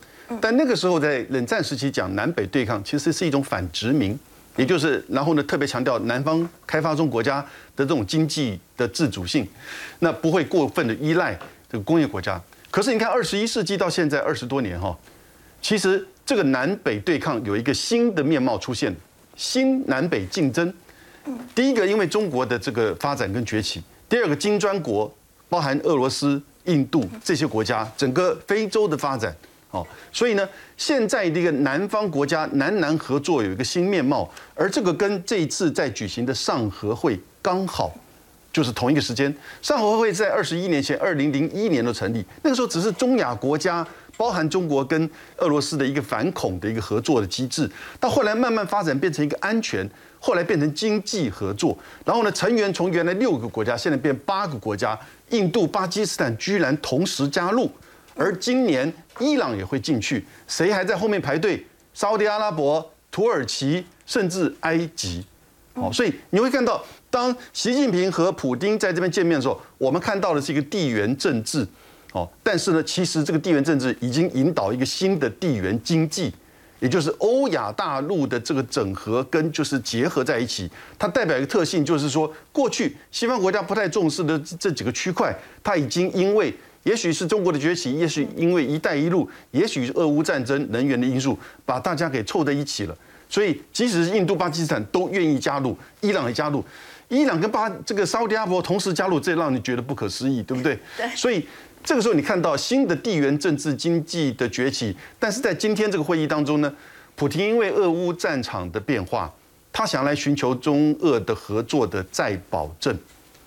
[0.41, 4.17] 但那个时候在冷战时期讲南北对抗，其实是一种反殖民，
[4.55, 7.41] 也就是然后呢特别强调南方开发中国家
[7.75, 9.47] 的这种经济的自主性，
[9.99, 11.37] 那不会过分的依赖
[11.69, 12.41] 这个工业国家。
[12.71, 14.97] 可是你看二十一世纪到现在二十多年哈，
[15.61, 18.93] 其实这个南北对抗有一个新的面貌出现，
[19.35, 20.73] 新南北竞争。
[21.55, 25.11] 第一个，因为中国的这个发展跟崛起；第二个，金砖国
[25.49, 29.35] 包含俄罗斯、印度这些国家，整个非洲的发展。
[29.75, 37.93] 哦，所以呢，现在这个南方国家南南合作有一个新面貌，而这个跟这一次在举行的上合会刚好
[38.53, 39.35] 就是同一个时间。
[39.61, 43.85] 上合会在二十一年前，二零零一年的成立，那个时候只是中亚国家，
[44.15, 45.09] 包含中国跟
[45.39, 49.85] 俄罗斯的一个反恐的一个合作的机制，到后来慢慢发展变成一个安全，
[50.19, 54.97] 后来变成经济合作，然后呢，成员从原来六个国家，现在变八个国家，
[55.31, 57.69] 印度、巴基斯坦居然同时加入。
[58.15, 61.65] 而今年伊朗也会进去，谁还在后面排队？
[61.93, 65.25] 沙特阿拉伯、土耳其，甚至埃及。
[65.75, 71.67] 哦，所以你会看到，当习近平和普京在这边见面的时候，我们看到的是一个地缘政治。
[72.13, 76.33] 哦，但是呢，其实这个地缘政治已经引导一个新的地缘经济，
[76.79, 80.69] 也就是欧亚大陆的这个整合跟就是结合在一起。
[80.97, 86.53] 它代表一个特性，就是说，过去西方国家不太重视的这几个区块，它已经因为。
[86.85, 92.95] 也许是中国的崛起，也许因为“一带一路”，也许是俄乌战争、能源的因素，把大家给凑在一起了。
[93.27, 96.63] 所以，即使是印度、巴基斯坦都愿意加入，伊朗也加入，
[97.09, 100.77] 伊朗跟巴这个沙特阿拉伯同时加入，这让你觉得不可思议，对不对？
[100.95, 101.07] 对。
[101.15, 101.43] 所以，
[101.83, 106.71] 这个时候你看到新的地缘政治经济的崛起，但是在今天这个会议当中呢，
[107.15, 109.33] 普京因为俄乌战场的变化，
[109.73, 112.95] 他想来寻求中俄的合作的再保证。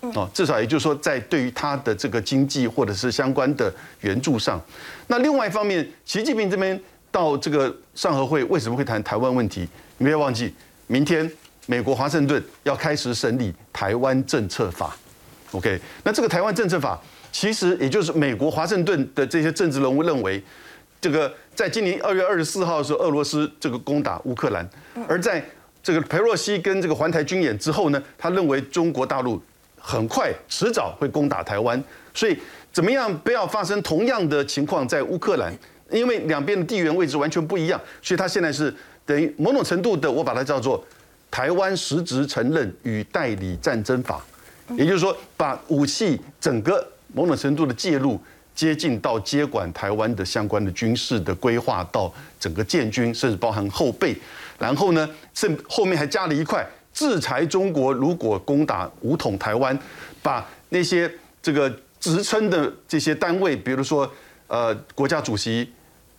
[0.01, 4.61] 哦，至少也就是说，在对于他的这个经济或者是相关的援助上，
[5.07, 6.79] 那另外一方面，习近平这边
[7.11, 9.67] 到这个上合会为什么会谈台湾问题？
[9.97, 10.53] 你不要忘记，
[10.87, 11.29] 明天
[11.65, 14.95] 美国华盛顿要开始审理台湾政策法。
[15.51, 16.97] OK，那这个台湾政策法，
[17.33, 20.41] 其实也就是美国华盛顿的这些政治人物认为，
[21.01, 24.65] 这个在今年二月二十四号的时候，俄罗斯这个攻打乌克兰，
[25.09, 25.43] 而在
[25.83, 29.41] 这个佩洛西跟这个环台军演之后呢，他认为中国大陆。
[29.89, 32.37] 很快，迟早会攻打台湾，所以
[32.71, 35.51] 怎么样不要发生同样的情况在乌克兰？
[35.89, 38.71] 因为两边的地缘位置完全不一样，所以他现在是
[39.03, 40.85] 等于某种程度的，我把它叫做
[41.31, 44.23] 台湾实质承认与代理战争法，
[44.77, 48.21] 也就是说，把武器整个某种程度的介入
[48.53, 54.15] 接近到接管台湾的相关的军事的规划，到整个建军，甚至包含后备，
[54.59, 56.63] 然后呢，甚后面还加了一块。
[56.99, 59.79] 制裁中国，如果攻打武统台湾，
[60.21, 61.09] 把那些
[61.41, 64.11] 这个职称的这些单位，比如说
[64.47, 65.71] 呃国家主席、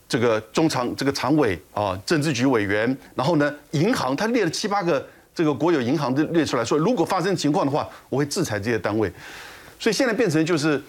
[0.08, 9.12] 这个中常这个常委啊、政治局委员，然后呢银行，他列了七八个这个国有银行都列出来说，如果发生情况的话，我会制裁这些单位。
[9.78, 10.82] 所以现在变成就是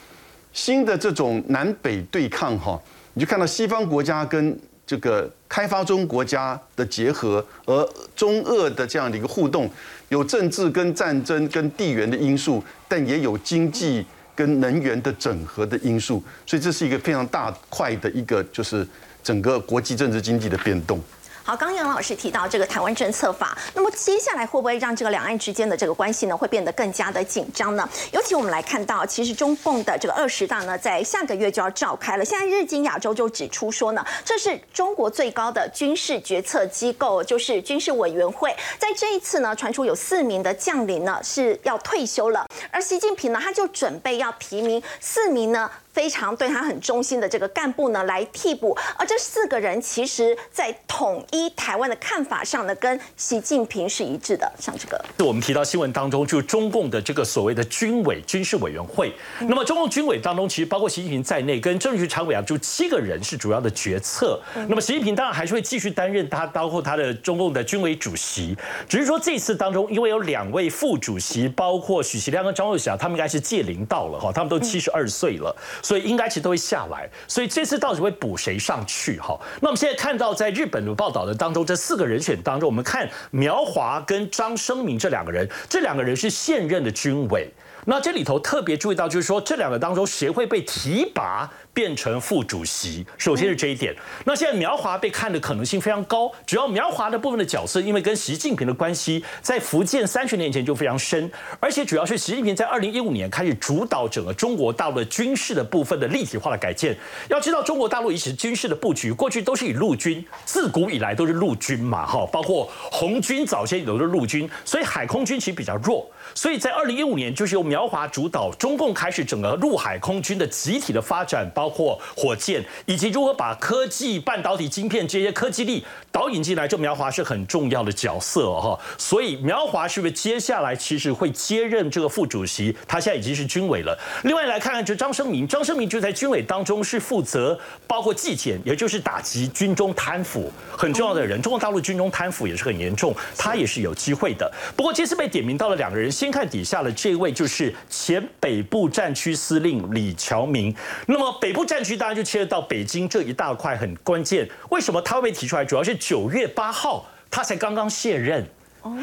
[0.54, 2.82] 新的这种南北对抗哈，
[3.14, 4.58] 你就看到西方国家跟。
[4.84, 7.86] 这个开发中国家的结合，而
[8.16, 9.70] 中俄的这样的一个互动，
[10.08, 18.88] 有政治跟战争跟地缘的因素，但也有经济跟能源的整合的因素，所以这是一个非常大块的一个，就是
[19.22, 20.98] 整个国际政治经济的变动。
[21.44, 27.90] 好，刚杨老师提到这个台湾政策法，那么接下来会不会让这个两岸之间的这个关系呢，会变得更加的紧张呢？
[28.12, 32.24] 尤其我们来看到，其实中共的这个二十大呢，在下个月就要召开了。
[32.24, 45.70] 现在日经亚洲就指出说呢，这是中国最高的军事决策机构，就是军事委员会，在这一次呢，传出有四名的将领呢是要退休了，而习近平呢，他就准备要提名四名呢。
[45.94, 48.78] 非常对他很忠心的这个干部呢，来替补。
[48.98, 54.52] 而这四个人其实，在统一台湾的看法上呢，跟习近平是一致的。
[54.60, 59.14] 像这个，我们提到新闻当中，就是中共的这个所谓的军委军事委员会。
[59.42, 64.40] 那么中共军委当中，其实包括习近平在内，跟政治局常委啊，就七个人是主要的决策。
[64.54, 68.58] 那么习近平当然还是会继续担任他，包括他的中共的军委主席。
[68.88, 75.56] 只是说这次当中，因为有两位副主席，包括许其亮跟张又侠，他们应该是届龄到了哈，他们都七十二岁了。
[75.82, 79.20] 所以应该其实都会下来，所以这次到底会补谁上去？
[79.20, 87.50] 哈，那我们现在看到在日本的报道的当中，这四个人选当中，我们看苗华跟张生明这两个人，这两个人是现任的军委。
[87.86, 91.50] 那这里头特别注意到，就是说这两个当中谁会被提拔？
[91.74, 93.96] 变成副主席，首先是这一点。
[94.26, 106.94] 那现在苗华被看的可能性非常高，主要苗华的部分的角色，因为跟习近平的关系在福建三十年前就非常深，而且主要是习近平在二零一五年开始主导整个中国大陆的军事的部分的立体化的改建。
[107.30, 116.06] 要知道，中国大陆以前军事的布局，过去都是以陆军，自古以来都是陆军嘛，哈，包括红军早先有的陆军，所以海空军其实比较弱。
[116.34, 128.80] 所以在二零一五年，就是由苗华主导，中共开始整个陆海空军的集体的发展，包括火箭，以及如何把科技、半导体晶片这些科技力导引进来，就苗华是很重要的角色哈。
[128.98, 132.76] 所以苗华是不是接下来其实会接任这个副主席？
[132.88, 133.98] 他现在已经是军委了。
[134.24, 141.42] 另外来看看，就张生明，张生明就在军委当中是负责包括纪检，也就是打击军中贪腐很重要的人。
[141.42, 144.50] 中国大陆军中贪腐也是很严重，他也是有机会的。
[144.78, 146.12] 不过这次被点名到了两个人。
[146.22, 150.72] 先看底下的这位，就是前北部战区司令李乔明。
[151.08, 154.48] 那么北部战区当然就牵涉到北京这一大块很关键。
[154.70, 155.66] 为什么他会被提出来？
[155.66, 158.46] 主要是九月八号他才刚刚卸任，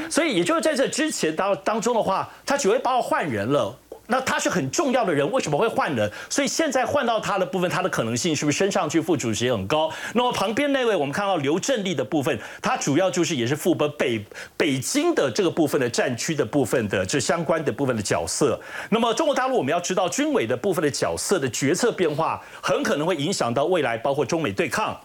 [0.09, 3.77] 所以也就是在这之前当当中的话，他九月八号换人了。
[4.11, 6.11] 那他是很重要的人，为什么会换人？
[6.31, 9.91] 所以现在换到他的部分，他的可能性是不是升上去副主席很高？
[10.15, 14.25] 那么旁边那位，我们看到刘振立的部分，他主要就是也是负责北
[14.57, 18.59] 北京的这个部分的战区的部分的这相关的部分的角色。
[18.89, 24.99] 那么中国大陆我们要知道军委的部分的角色的决策变化，很可能会影响到未来包括中美对抗。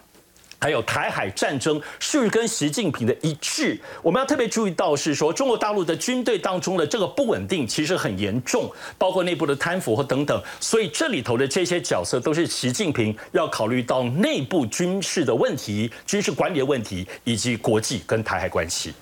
[0.63, 18.93] 还有台海战争是跟习近平的一致，我们要特别注意到是说，中国大陆的军队当中的这个不稳定其实很严重，包括内部的贪腐和等等，所以这里头的这些角色都是习近平要考虑到内部军事的问题、军事管理的问题，以及国际跟台海关系。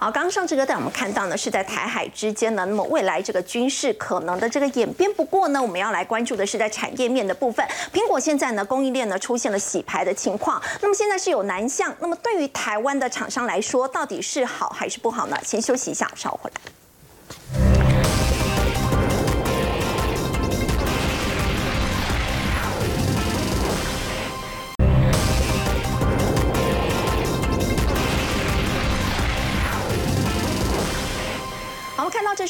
[0.00, 5.12] 好，刚刚上这个带我们看到呢，是在台海之间呢，那么未来这个军事可能的这个演变。
[5.12, 7.62] 不过呢，我们要来关注的是在产业面的部分。
[7.92, 11.94] 苹果现在呢，供应链呢出现了洗牌的情况，那么现在是有南向。
[11.98, 15.36] 那么对于台湾的厂商来说，到底是好还是不好呢？
[15.44, 17.89] 先休息一下，稍后回来。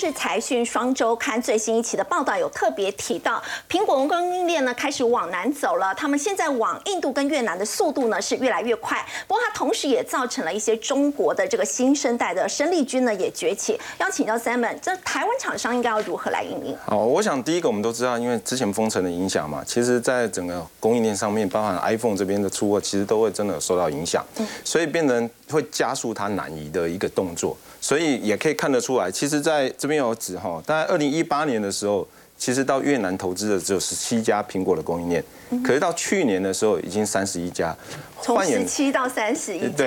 [0.01, 5.95] 这是财讯双周刊最新一期的报道，有特别提到，苹果供应链呢开始往南走了。
[5.95, 9.07] 他们现在往印度跟越南的速度呢是越来越快。
[9.29, 13.79] 不过它同时也造成了一些中国的这个新生代的生力军呢也崛起。
[13.99, 16.75] 要请教 Simon，这台湾厂商应该要如何来应对？
[16.87, 24.25] 好，我想第一个我们都知道，因为之前封城的影响嘛，其实在整个供应链上面，包含 iPhone 这边的出货，其实都会真的受到影响，
[24.65, 27.57] 所以变成会加速它南移的一个动作。
[27.81, 35.25] 所以也可以看得出来，其实在这边有指哈，大概二零一八年的时候，其实到越南投资的只有十七家苹果的供应链，
[35.65, 37.77] 可是到去年的时候已经三十一家，
[38.23, 39.87] 从十七到三十一家。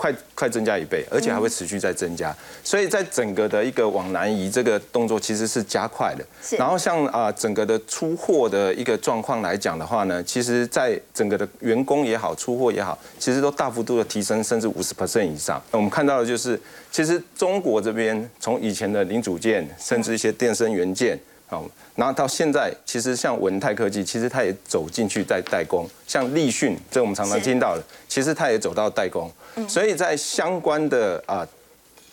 [0.00, 2.34] 快快增加一倍，而且还会持续在增加，
[2.64, 6.24] 所以在整个的一个往南移这个动作其实是加快的。
[6.56, 15.62] 然后像啊整个的出货的一个状况来讲的话呢，其实在整个的员工也好，出货也好，其实都大幅度的提升，甚至五十 percent 以上。
[15.70, 16.58] 那我们看到的就是，
[16.90, 21.20] 其实中国这边从以前的零组件，甚至一些电声元件。
[21.50, 29.28] 好，然后到现在，其实像文泰科技，其实它也走进去在代工，像立讯，这我们常常听到的，其实它也走到代工，
[29.68, 31.44] 所以在相关的啊，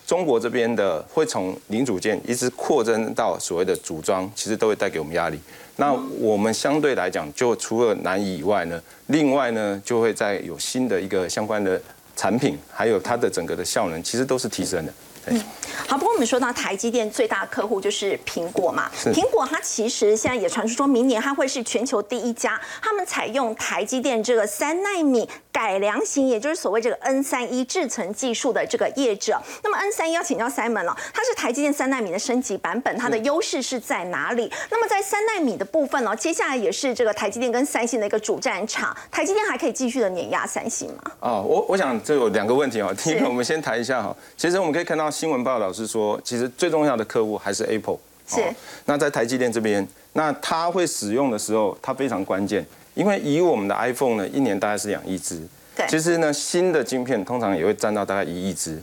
[0.08, 5.40] 中国这边的会从零组件一直扩增到所谓的组装，其实都会带给我们压力。
[5.76, 11.80] 那我们相对来讲，就除了难以以外呢，另外呢，就会在有新的一个相关的
[12.16, 14.92] 产品，还有它的整个的效能，其实都是提升的。
[15.28, 15.40] 对。
[15.88, 29.42] 好，不过我们说到台积电最大的客户就是苹果嘛，苹果它其实现在也传出说明年它会是全球第一家，他们采用台积电这个三纳米改良型，也就是所谓这个 N 三一制程技术的这个业者。
[29.64, 34.54] 那么 N 三一要请教 Simon 了，它是台积电三纳米的升级版本，它的优势是在哪里？
[34.70, 41.12] 那么在三纳米的部分呢，接下来也是这个台积电跟三星的一个主战场，台积电还可以继续的碾压三星吗？
[41.22, 42.94] 哦，我我想这有两个问题哦。
[42.96, 44.16] 第一个，我们先谈一下哈。
[44.38, 47.98] 其实我们可以看到新闻报道是说，其实最重要的客户还是 Apple。
[48.28, 48.44] 是哦
[48.86, 52.64] 那在台积电这边，那它会使用的时候，它非常关键，
[52.98, 55.40] 因为以我们的 iPhone 呢，一年大概是两亿只。
[55.76, 58.82] 对其实呢，新的晶片通常也会占到大概一亿只。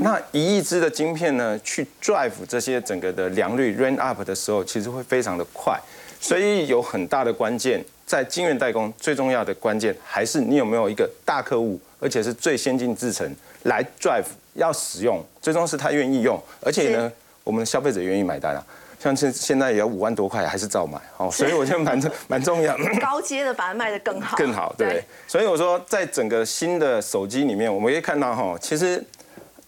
[0.00, 5.76] 那一亿只的晶片呢，去 drive 这些整个的良率 rain up 的时候，其实会非常的快，
[6.20, 13.28] 所以有很大的关键，在晶圆代工最重要的关键还是你有没有一个大客户，而且是最先进制程
[13.64, 17.12] 来 drive 要使用，最终是他愿意用，而且呢，
[17.42, 18.64] 我们的消费者愿意买单啊。
[18.98, 22.76] 像现现在也要五万多块，还是照买哦，所以我觉得蛮蛮重要。
[23.00, 25.04] 高阶的反而卖得更好，更好，对不对？
[25.26, 29.04] 所以我说，在整个新的手机里面，我们可以看到哈，其实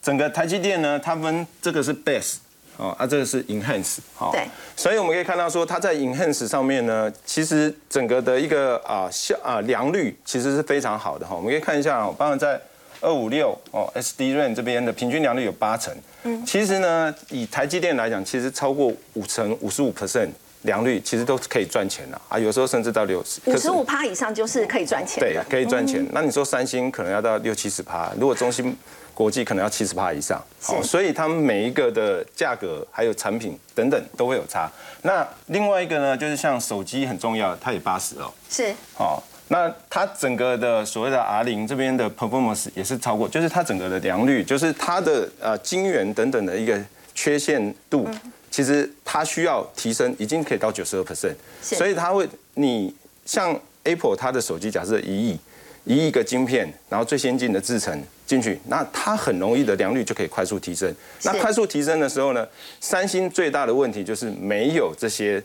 [0.03, 2.37] 整个台积电呢，它分这个是 base
[2.79, 11.35] 哦，啊，这个是 enhance 好，对，所以我们可以看到说，它在 enhance 上面呢，其实整个的一个啊效啊良率其实是非常好的哈。
[11.37, 12.61] 我们可以看一下哦，包括在
[13.01, 15.93] 二五六哦 SD r a n 这边的平均良率有八成，
[16.25, 20.29] 嗯，其实呢，以台积电来讲，其实超过五成五十五 percent
[20.62, 26.05] 良率，其实都可以赚钱的啊，有时候甚至到六十，五十五趴以上就是可以赚钱对的，，可以赚钱。
[26.12, 28.77] 那你说三星可能要到六七十趴，如果中芯
[29.14, 34.71] 国际可能要七十趴以上，好，所以他们每一个的价格还有产品等等都会有差。
[35.03, 38.75] 那另外一个呢，就是像手机很重要，它也八十哦，是。
[38.97, 46.78] 好，那它整个的所谓的 R 零这边的 performance 也是超过，就是它整个的良率，就是它的呃晶圆等等的一个
[47.14, 48.09] 缺陷度，
[48.51, 52.94] 其实它需要提升，已经可以到九十二 percent，所以它会你
[53.24, 55.38] 像 Apple 它的手机假设一亿。
[55.84, 60.94] 一亿个晶片，然后最先进的制程进去，那它很容易的良率就可以快速提升。
[61.22, 62.46] 那快速提升的时候呢，
[62.78, 65.42] 三星最大的问题就是没有这些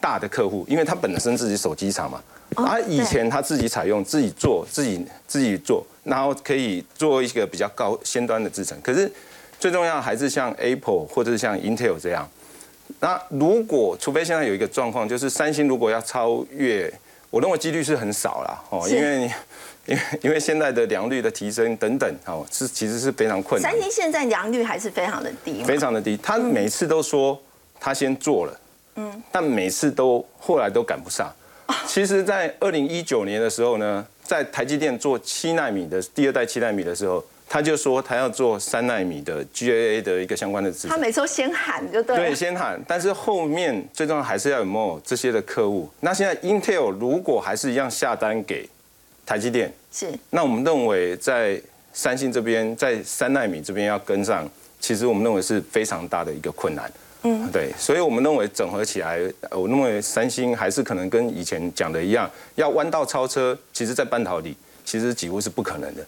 [0.00, 2.22] 大的客户，因为它本身自己手机厂嘛，
[2.56, 8.78] 啊，以前他自己采用、自己做、自己自己做，然后可以做一个比较高先端的制程。
[8.82, 9.10] 可是
[9.58, 12.28] 最重要还是像 Apple 或者是像 Intel 这样。
[13.00, 16.92] 那如果除非现在有一个状况，就是三星如果要超越，
[17.30, 19.30] 我认为几率是很少啦，哦，因为
[19.86, 23.80] 因为因为现在的良率的提升等等，哦，是其实是非常困难三。
[23.80, 26.16] 星现在良率还是非常的低，非常的低。
[26.18, 27.40] 他每次都说
[27.80, 28.60] 他先做了，
[28.96, 31.32] 嗯，但每次都后来都赶不上。
[31.86, 40.90] 其实，在二零一九年的时候呢，在台积电做七纳米的第二代七纳米的时候，他就说他要做三纳米的 GAA 的一个相关的制程。
[40.90, 45.90] 他每次都先喊就对了，对，先喊，但是后面最重要还是要有没有这些的客户。
[46.00, 48.68] 那现在 Intel 如果还是一样下单给
[49.26, 51.60] 台积电，是那我们认为在
[51.92, 54.48] 三星这边，在三纳米这边要跟上，
[54.80, 56.90] 其实我们认为是非常大的一个困难。
[57.24, 59.20] 嗯，对，所以我们认为整合起来，
[59.50, 66.04] 呃我认为三星还是可能跟以前讲的一样，要弯道超车，其实在半导体其实几乎是不可能的。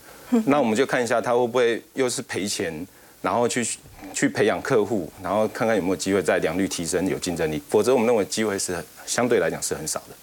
[0.46, 2.86] 那我们就看一下它会不会又是赔钱，
[3.22, 3.64] 然后去
[4.12, 10.16] 去培养客户，然后看看有没有机会在良率提升有竞争力，否则我们认为机会是相对来讲是很少的。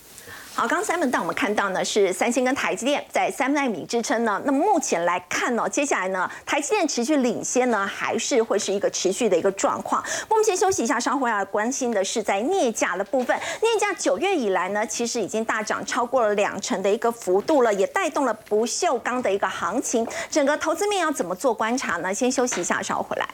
[0.54, 4.40] 好，刚刚 Simon 带我们看到呢是三星跟台积电在三纳米支撑呢。
[4.44, 10.04] 那么目前来看呢，接下来呢，台积电持续领先呢，还是会是一个持续的一个状况。
[10.28, 13.36] 我们先休息一下，稍后要关心的是在镍价的部分。
[13.62, 20.06] 镍价九月以来呢，其实已经大涨超过了两成的一个幅度了，也带动了不锈钢的一个行情。
[20.30, 22.14] 整个投资面要怎么做观察呢？
[22.14, 23.28] 先休息一下，稍后回来。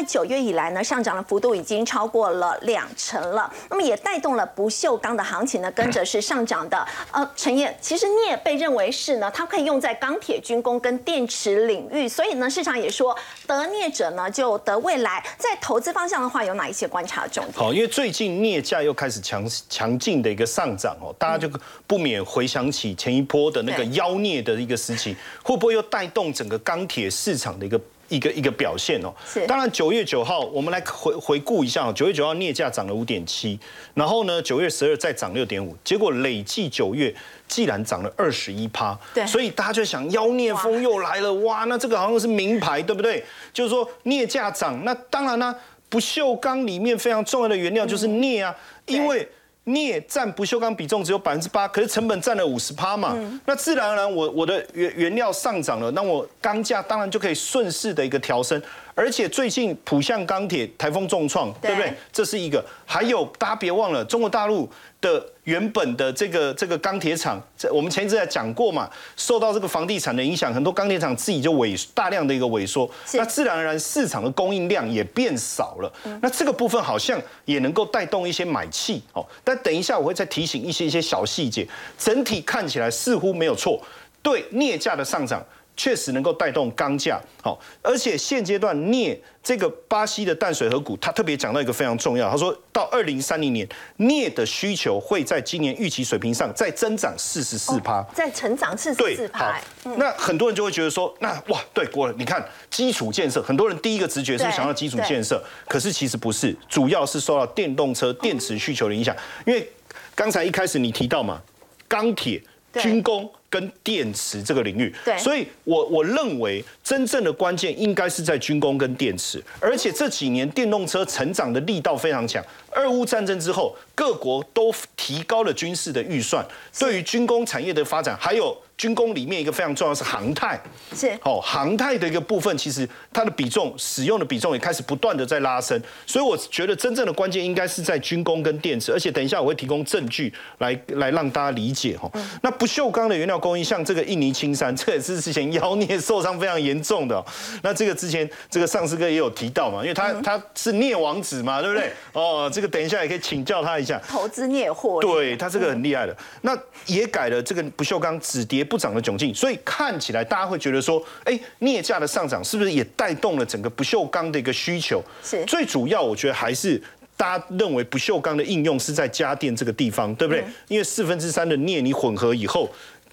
[0.00, 6.88] 在九月以来呢，上涨的幅度已经超过了两成了，那么也带动了不锈钢的行情呢，跟着是上涨的。
[7.10, 13.14] 呃，陈燕，其实镍被认为是呢，它可以用在钢铁、军工跟电池领域，所以呢，市场也说
[13.46, 15.22] 得镍者呢就得未来。
[15.36, 17.54] 在投资方向的话，有哪一些观察重点？
[17.54, 21.46] 好，因为最近镍价又开始强强劲的一个上涨哦，大家就
[21.86, 27.78] 不免回想起前一波的那个妖孽的一个时期，会不会又带动整个钢铁市场的一个
[28.10, 29.10] 一个一个表现哦。
[29.26, 33.58] 是当然九月九号我们来回回顾一下哦，九月九号镍价涨了五点七，
[33.94, 37.14] 然后呢九月十二再涨六点五，结果累计九月
[37.48, 43.24] 既然涨了二十一趴，对所以大家就想妖孽风又来了，哇，那这个好像是名牌，对不对？
[43.52, 45.56] 就是说镍价涨，那当然呢，
[45.88, 48.54] 不锈钢里面非常重要的原料就是镍啊，
[48.86, 49.26] 因为。
[49.64, 58.60] 镍占不锈钢比重只有百分之八，可是成本占了五十趴嘛，那自然而然我我的原原料上涨了，那我钢价当然就可以顺势的一个调升，
[59.00, 61.96] 而且最近浦项钢铁台风重创，对不对对？
[62.12, 64.68] 这是一个，还有大家别忘了，中国大陆
[65.00, 75.90] 的原本的这个这个钢铁厂，这我们前一阵在讲过嘛，受到这个房地产的影响，很多钢铁厂自己就萎大量的一个萎缩，那自然而然市场的供应量也变少了，
[76.20, 79.26] 那这个部分好像也能够带动一些买气哦。
[79.42, 83.82] 但等一下我会再提醒一些一些小细节，整体看起来似乎没有错，
[84.20, 85.42] 对镍价的上涨。
[85.80, 93.66] 确实能够带动钢价，好，而且现阶段镍这个巴西的淡水河谷，他特别讲到一个非常重要，他说到二零三零年
[93.96, 98.02] 镍的需求会在今年预期水平上再增长四十四趴。
[98.14, 99.58] 在成长四十四，趴，，
[99.96, 109.16] 那很多人就会觉得说，那哇，对，国人，你看基础建设，很多人第一个直觉是对想到基础建设，可是其实不是，主要是受到电动车电池需求的影响，
[109.46, 109.66] 因为
[110.14, 111.40] 刚才一开始你提到嘛，
[111.88, 112.82] 钢铁、对。
[112.82, 113.32] 军工。
[113.50, 115.18] 跟电池这个领域，对。
[115.18, 122.44] 所以我我认为真正的关键应该是在军工跟电池，而且这几年电动车成长的力道非常强。
[122.72, 126.44] 俄乌战争之后，各国都提高了军事的预算，
[126.76, 130.60] 对于军工产业的发展，还有军工里面一个非常重要是航太，
[130.94, 131.08] 是。
[131.24, 142.08] 哦，航太的一个部分，其实它的比重使用的比重也开始不断的在拉升，所以我觉得真正的关键应该是在军工跟电池，而且等一下我会提供证据来来让大家理解哈。
[142.40, 147.24] 那不锈钢的原料供应，像这个印尼青山，这也是之前妖孽受伤非常严重的哦。
[147.62, 151.92] 那这个之前这个上司哥也有提到嘛，因为他他是镍王子嘛，对不对？
[152.12, 154.00] 哦，这个等一下也可以请教他一下。
[154.08, 156.16] 投资镍货，对，他这个很厉害的。
[156.42, 156.56] 那
[156.86, 165.02] 也改了这个不锈钢止跌不涨的窘境，所以看起来大家会觉得说，哎，镍价的上涨是不是也带动了整个不锈钢的一个需求？
[165.22, 166.82] 是最主要，我觉得还是。
[167.16, 170.42] 大家认为不锈钢的应用是在家电这个地方，对不对？
[170.68, 172.66] 因为四分之三的镍你混合以后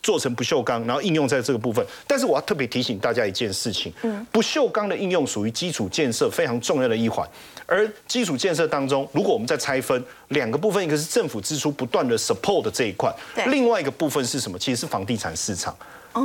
[0.08, 1.86] 做成不锈钢，然后应用在这个部分。
[2.08, 3.92] 但是我要特别提醒大家一件事情，
[4.32, 7.28] 不锈钢的应用属于基础建设非常重要的一环。
[7.66, 13.14] 而基础建设当中，如果我们在拆分两个部分，一个是政府支出不断的 support 的这一块，
[13.48, 14.58] 另外一个部分是什么？
[14.58, 15.76] 其实是房地产市场。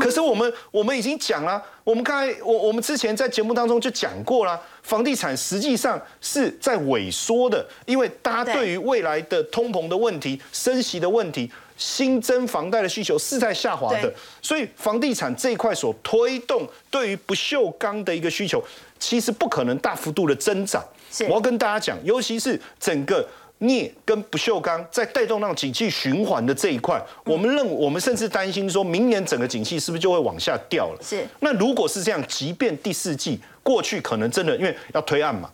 [0.01, 11.51] 可是我们我们已经讲了，我们刚才我我们之前在节目当中就讲过了，房地产实际上是在萎缩的，因为大家对对于未来的通膨的问题、升息的问题、
[11.83, 18.63] 新增房贷的需求是在下滑的，所以房地产这一块所推动对于不锈钢的一个需求，
[18.99, 20.83] 其实不可能大幅度的增长。
[21.29, 23.27] 我要跟大家讲，尤其是整个。
[23.65, 30.99] 镍跟不锈钢在带动那种景气循环的这一块，我们认我们甚至担心说，明年整个景气是不是就会往下掉了？
[31.01, 35.49] 是那如果是这样，即便第四季过去可能真的因为要推案嘛，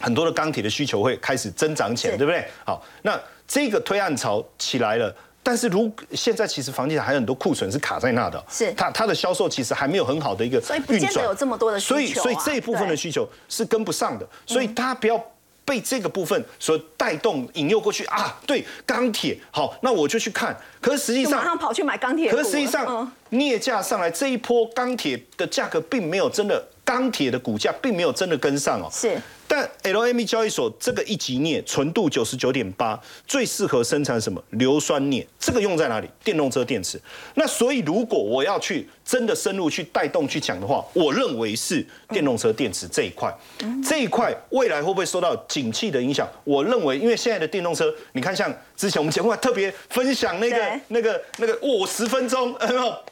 [0.00, 2.42] 很多的钢铁的需求会开始增长起来，对不对？
[2.64, 5.14] 好，那这个推案潮起来了。
[5.42, 15.18] 但是如现在其实房地产还有很多库存是卡在那的，是它它的销售其实还没有很好的一个所以不见得有这么多的需求啊所以所以这一部分的需求是跟不上的，所以大家不要
[15.64, 18.38] 被这个部分所带动引诱过去啊。
[18.46, 20.56] 对，钢铁好，那我就去看。
[20.80, 22.30] 可是实际上就马上跑去买钢铁。
[22.30, 28.88] 可是实际上嗯，镍价上来这一波钢铁的价格并没有真的，钢铁的股价并没有真的跟上哦。
[28.90, 29.20] 是。
[29.48, 35.26] 但 LME 交易所这个一级镍纯度九十九点八，最适合生产什么硫酸镍？
[35.40, 36.08] 这个用在哪里？
[36.22, 37.00] 电动车电池。
[37.34, 43.34] 那所以如果我要去真的深入去带动去讲的话，我认为是电动车电池这一块。
[43.82, 46.28] 这一块未来会不会受到景气的影响？
[46.44, 52.54] 我认为，因为现在的电动车，你看像之前我们节目还特别分享那个那个那个我十分钟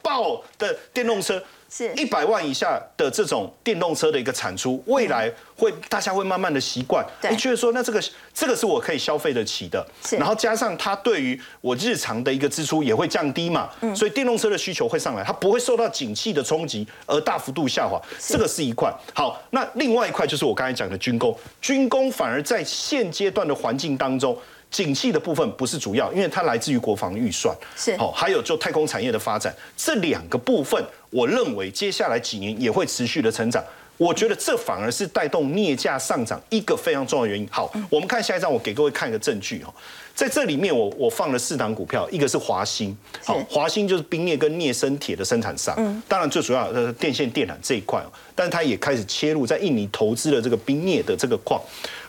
[0.02, 1.42] 爆的电动车？
[1.76, 1.92] 是。
[1.94, 7.30] 一百万以下的这种电动车的一个产出，未来会大家会慢慢的习惯，对。
[7.30, 8.02] 你觉得说那这个
[8.32, 13.94] 这个是我可以消费得起的，然后加上它对于我日常的一个支出也会降低嘛，嗯。
[13.94, 18.92] 所以电动车的需求会上来，它不会受到景气的冲击而大幅度下滑，这个是一块。
[19.12, 24.36] 好，那另外一块就是我刚才讲的军工，军工反而在现阶段的环境当中。
[24.70, 33.64] 景气的部分不是主要，因为它来自于国防预算，是好，还有就太空产业的发展，这两个部分，我认为接下来几年也会持续的成长。
[33.96, 37.46] 我觉得这反而是带动镍价上涨一个非常重要的原因。
[37.50, 39.72] 好，我们看下一张，我给各位看一个证据哈。
[40.14, 51.60] 在这里面我，我放了四档股票，一个是华兴，好，华兴就是冰镍跟镍生铁的生产商，嗯，当然最主要的电线电缆这一块哦，但是它也开始切入在印尼投资了这个冰镍的这个矿，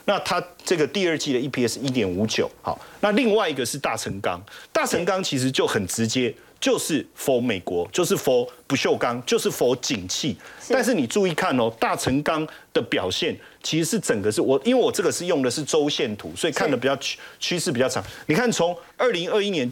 [0.06, 6.34] 那它这个第二季的 EPS 一点五九，好，那另外一个是大成钢，大成钢其实就很直接。
[6.60, 10.36] 就是 for 美国，就是 for 不锈钢，就是 for 景气。
[10.68, 18.02] 但是你注意看哦，大成钢的表现其实是整个是我，因为我这个是用的是周线图，所以看的比较趋趋势比较长。
[18.26, 19.70] 你看从二零二一年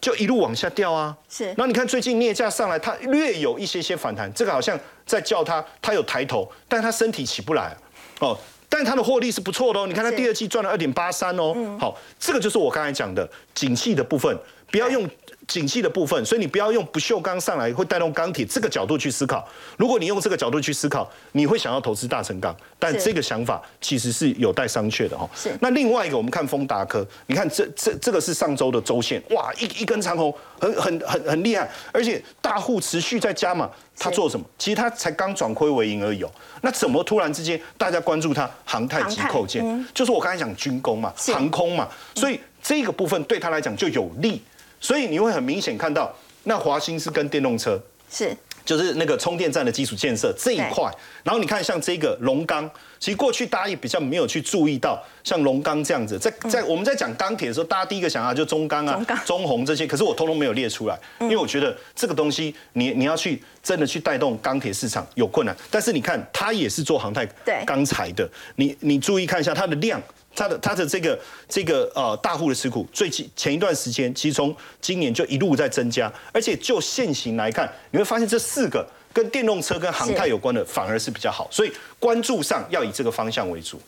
[0.00, 1.54] 就一路往下掉啊，是。
[1.58, 7.76] 那你看最近镍价上来，它略有一些些反弹，这个好像在叫它，它有抬头，但它身体起不来
[8.20, 8.36] 哦。
[8.68, 11.54] 但它的获利是不错的哦，你看它第二季赚了二点八三哦。
[11.78, 14.34] 好，这个就是我刚才讲的景气的部分，
[14.70, 15.06] 不要用。
[15.46, 19.46] 景气的部分，所以你不要用不锈钢上来会带动钢铁这个角度去思考。
[19.76, 25.28] 如果你用这个角度去思考，你会想要投资大成钢，但这个想法其实是有待商榷的哈。
[25.34, 25.56] 是。
[25.60, 33.70] 那另外一个，我们看丰达科，你看这这这个是上周的周线，哇，一一根长红，很很很很厉害，而且大户持续在加嘛。
[33.98, 34.44] 他做什么？
[34.58, 36.22] 其实他才刚转亏为盈而已。
[36.60, 39.86] 那怎么突然之间大家关注他航太及扣件？
[39.94, 44.42] 就是我刚才讲军工嘛，航空嘛，所以这个部分对他来讲就有利。
[44.80, 46.14] 所以你会很明显看到，
[46.44, 50.90] 那华兴是跟电动车是，就是那个充电站的基础建设这一块。
[51.24, 65.56] 然后你看像这个龙钢，其实过去大家也比较没有去注意到，像龙钢这样子，在在我们在讲钢铁的时候，大家第一个想到就中钢啊、中红这些，可是我通通没有列出来，因为我觉得这个东西你你要去真的去带动钢铁市场有困难。
[65.70, 67.26] 但是你看它也是做航太
[67.64, 70.00] 钢材的，你你注意看一下它的量。
[70.36, 71.18] 它的他的这个
[71.48, 83.80] 这个呃大户的持股，最近前一段时间，其实从今年就一路在增加，而且就现行来看，你会发现这四个跟电动车跟航太有关的反而是比较好，所以关注上要以这个方向为主。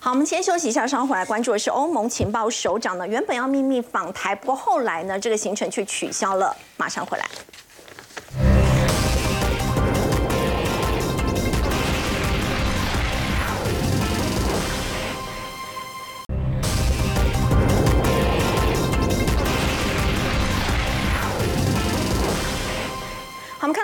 [0.00, 7.28] 好，我们先休息一下，稍后回来关注的是欧盟情报首长呢，原本要秘密访台，不过后来呢，这个行程却取消了，马上回来。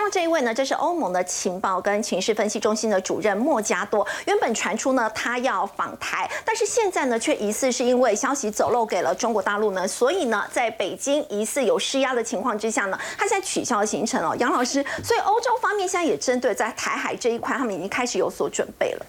[0.08, 4.06] 到这一位呢，这是欧盟的情报跟情势分析中心的主任莫加多。
[4.24, 14.34] 原本传出呢，他要访台，但是现在呢，却疑似是因为消息走漏给了中国大陆呢，所以呢，在北京疑似有施压的情况之下呢，他现在取消了行程哦。
[14.38, 19.06] 杨老师，所以欧洲方面现在也针对在台海这一块，他们已经开始有所准备了。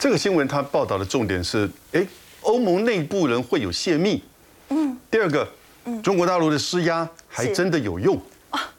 [0.00, 2.04] 这个新闻他报道的重点是，哎，
[2.40, 4.20] 欧盟内部人会有泄密。
[4.70, 4.98] 嗯。
[5.12, 5.46] 第二个，
[6.02, 8.20] 中国大陆的施压还真的有用。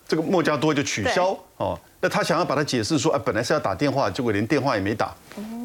[0.08, 5.08] 这个莫加多就取消哦，那他想要把它解释说，啊，本来是要打电话，结果连电话也没打。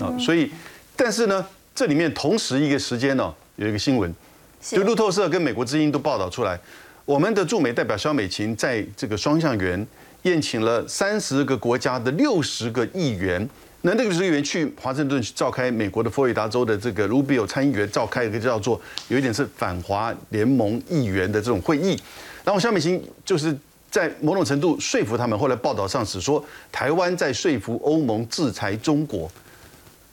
[0.01, 0.51] 啊，所以，
[0.97, 4.15] 但是呢，这里面同时一个时间呢，有一个新闻，
[4.63, 6.59] 就路透社跟美国之音都报道出来，
[7.05, 9.87] 我们的驻美代表肖美琴在这个双向园
[10.23, 13.47] 宴请了三十个国家的六十个议员，
[13.83, 22.01] 那那个时候议员去华盛顿去召开美国的佛罗里达州的这个 Rubio 参议员召开一个叫做有一点是反华联盟议员的这种会议，
[22.43, 23.55] 然后肖美琴就是。
[23.91, 29.31] 在某种程度说服他们，后来报道上是说台湾在说服欧盟制裁中国。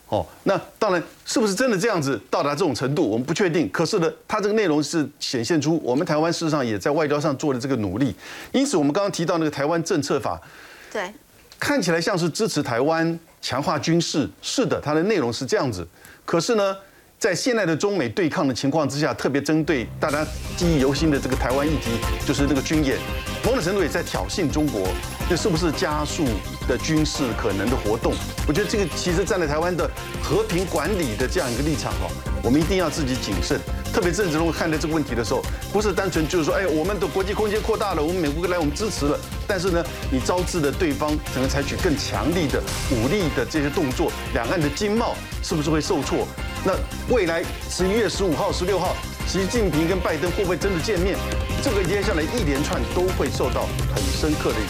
[0.09, 3.69] 哦，那当然是不是真的这样子到达这种程度，我们不确定。
[3.71, 8.15] 可是呢，它这个内容是显现出我们台湾事实上也在外交上做了这个努力。
[8.53, 10.41] 因此，我们刚刚提到那个台湾政策法，
[10.91, 11.13] 对，
[11.59, 15.85] 看起来像是支持台湾强化军事，是的，它的内容是这样子。
[16.25, 16.75] 可是呢？
[17.19, 20.23] 在现在的中美对抗的情况之下，特别针对大家
[20.55, 21.89] 记忆犹新的这个台湾议题，
[22.23, 22.95] 就是那个军演，
[23.43, 24.87] 某种程度也在挑衅中国，
[25.29, 26.25] 这是不是加速
[26.69, 28.13] 的军事可能的活动？
[28.47, 29.89] 我觉得这个其实站在台湾的
[30.23, 32.09] 和平管理的这样一个立场哦，
[32.41, 33.59] 我们一定要自己谨慎。
[33.93, 42.61] 特别政治人物看待这个问题的时候，不是单纯就是说，哎，我们的国际空间扩大了，我们美国来我们支持了，但是呢，你招致的对方可能采取更强力的
[42.91, 46.27] 武力的这些动作，两岸的经贸是不是会受挫？
[46.63, 46.73] 那
[47.13, 48.95] 未来十一月十五号、十六号，
[49.27, 51.17] 习近平跟拜登会不会真的见面？
[51.63, 54.65] 这个接下来一连串都会受到很深刻的影。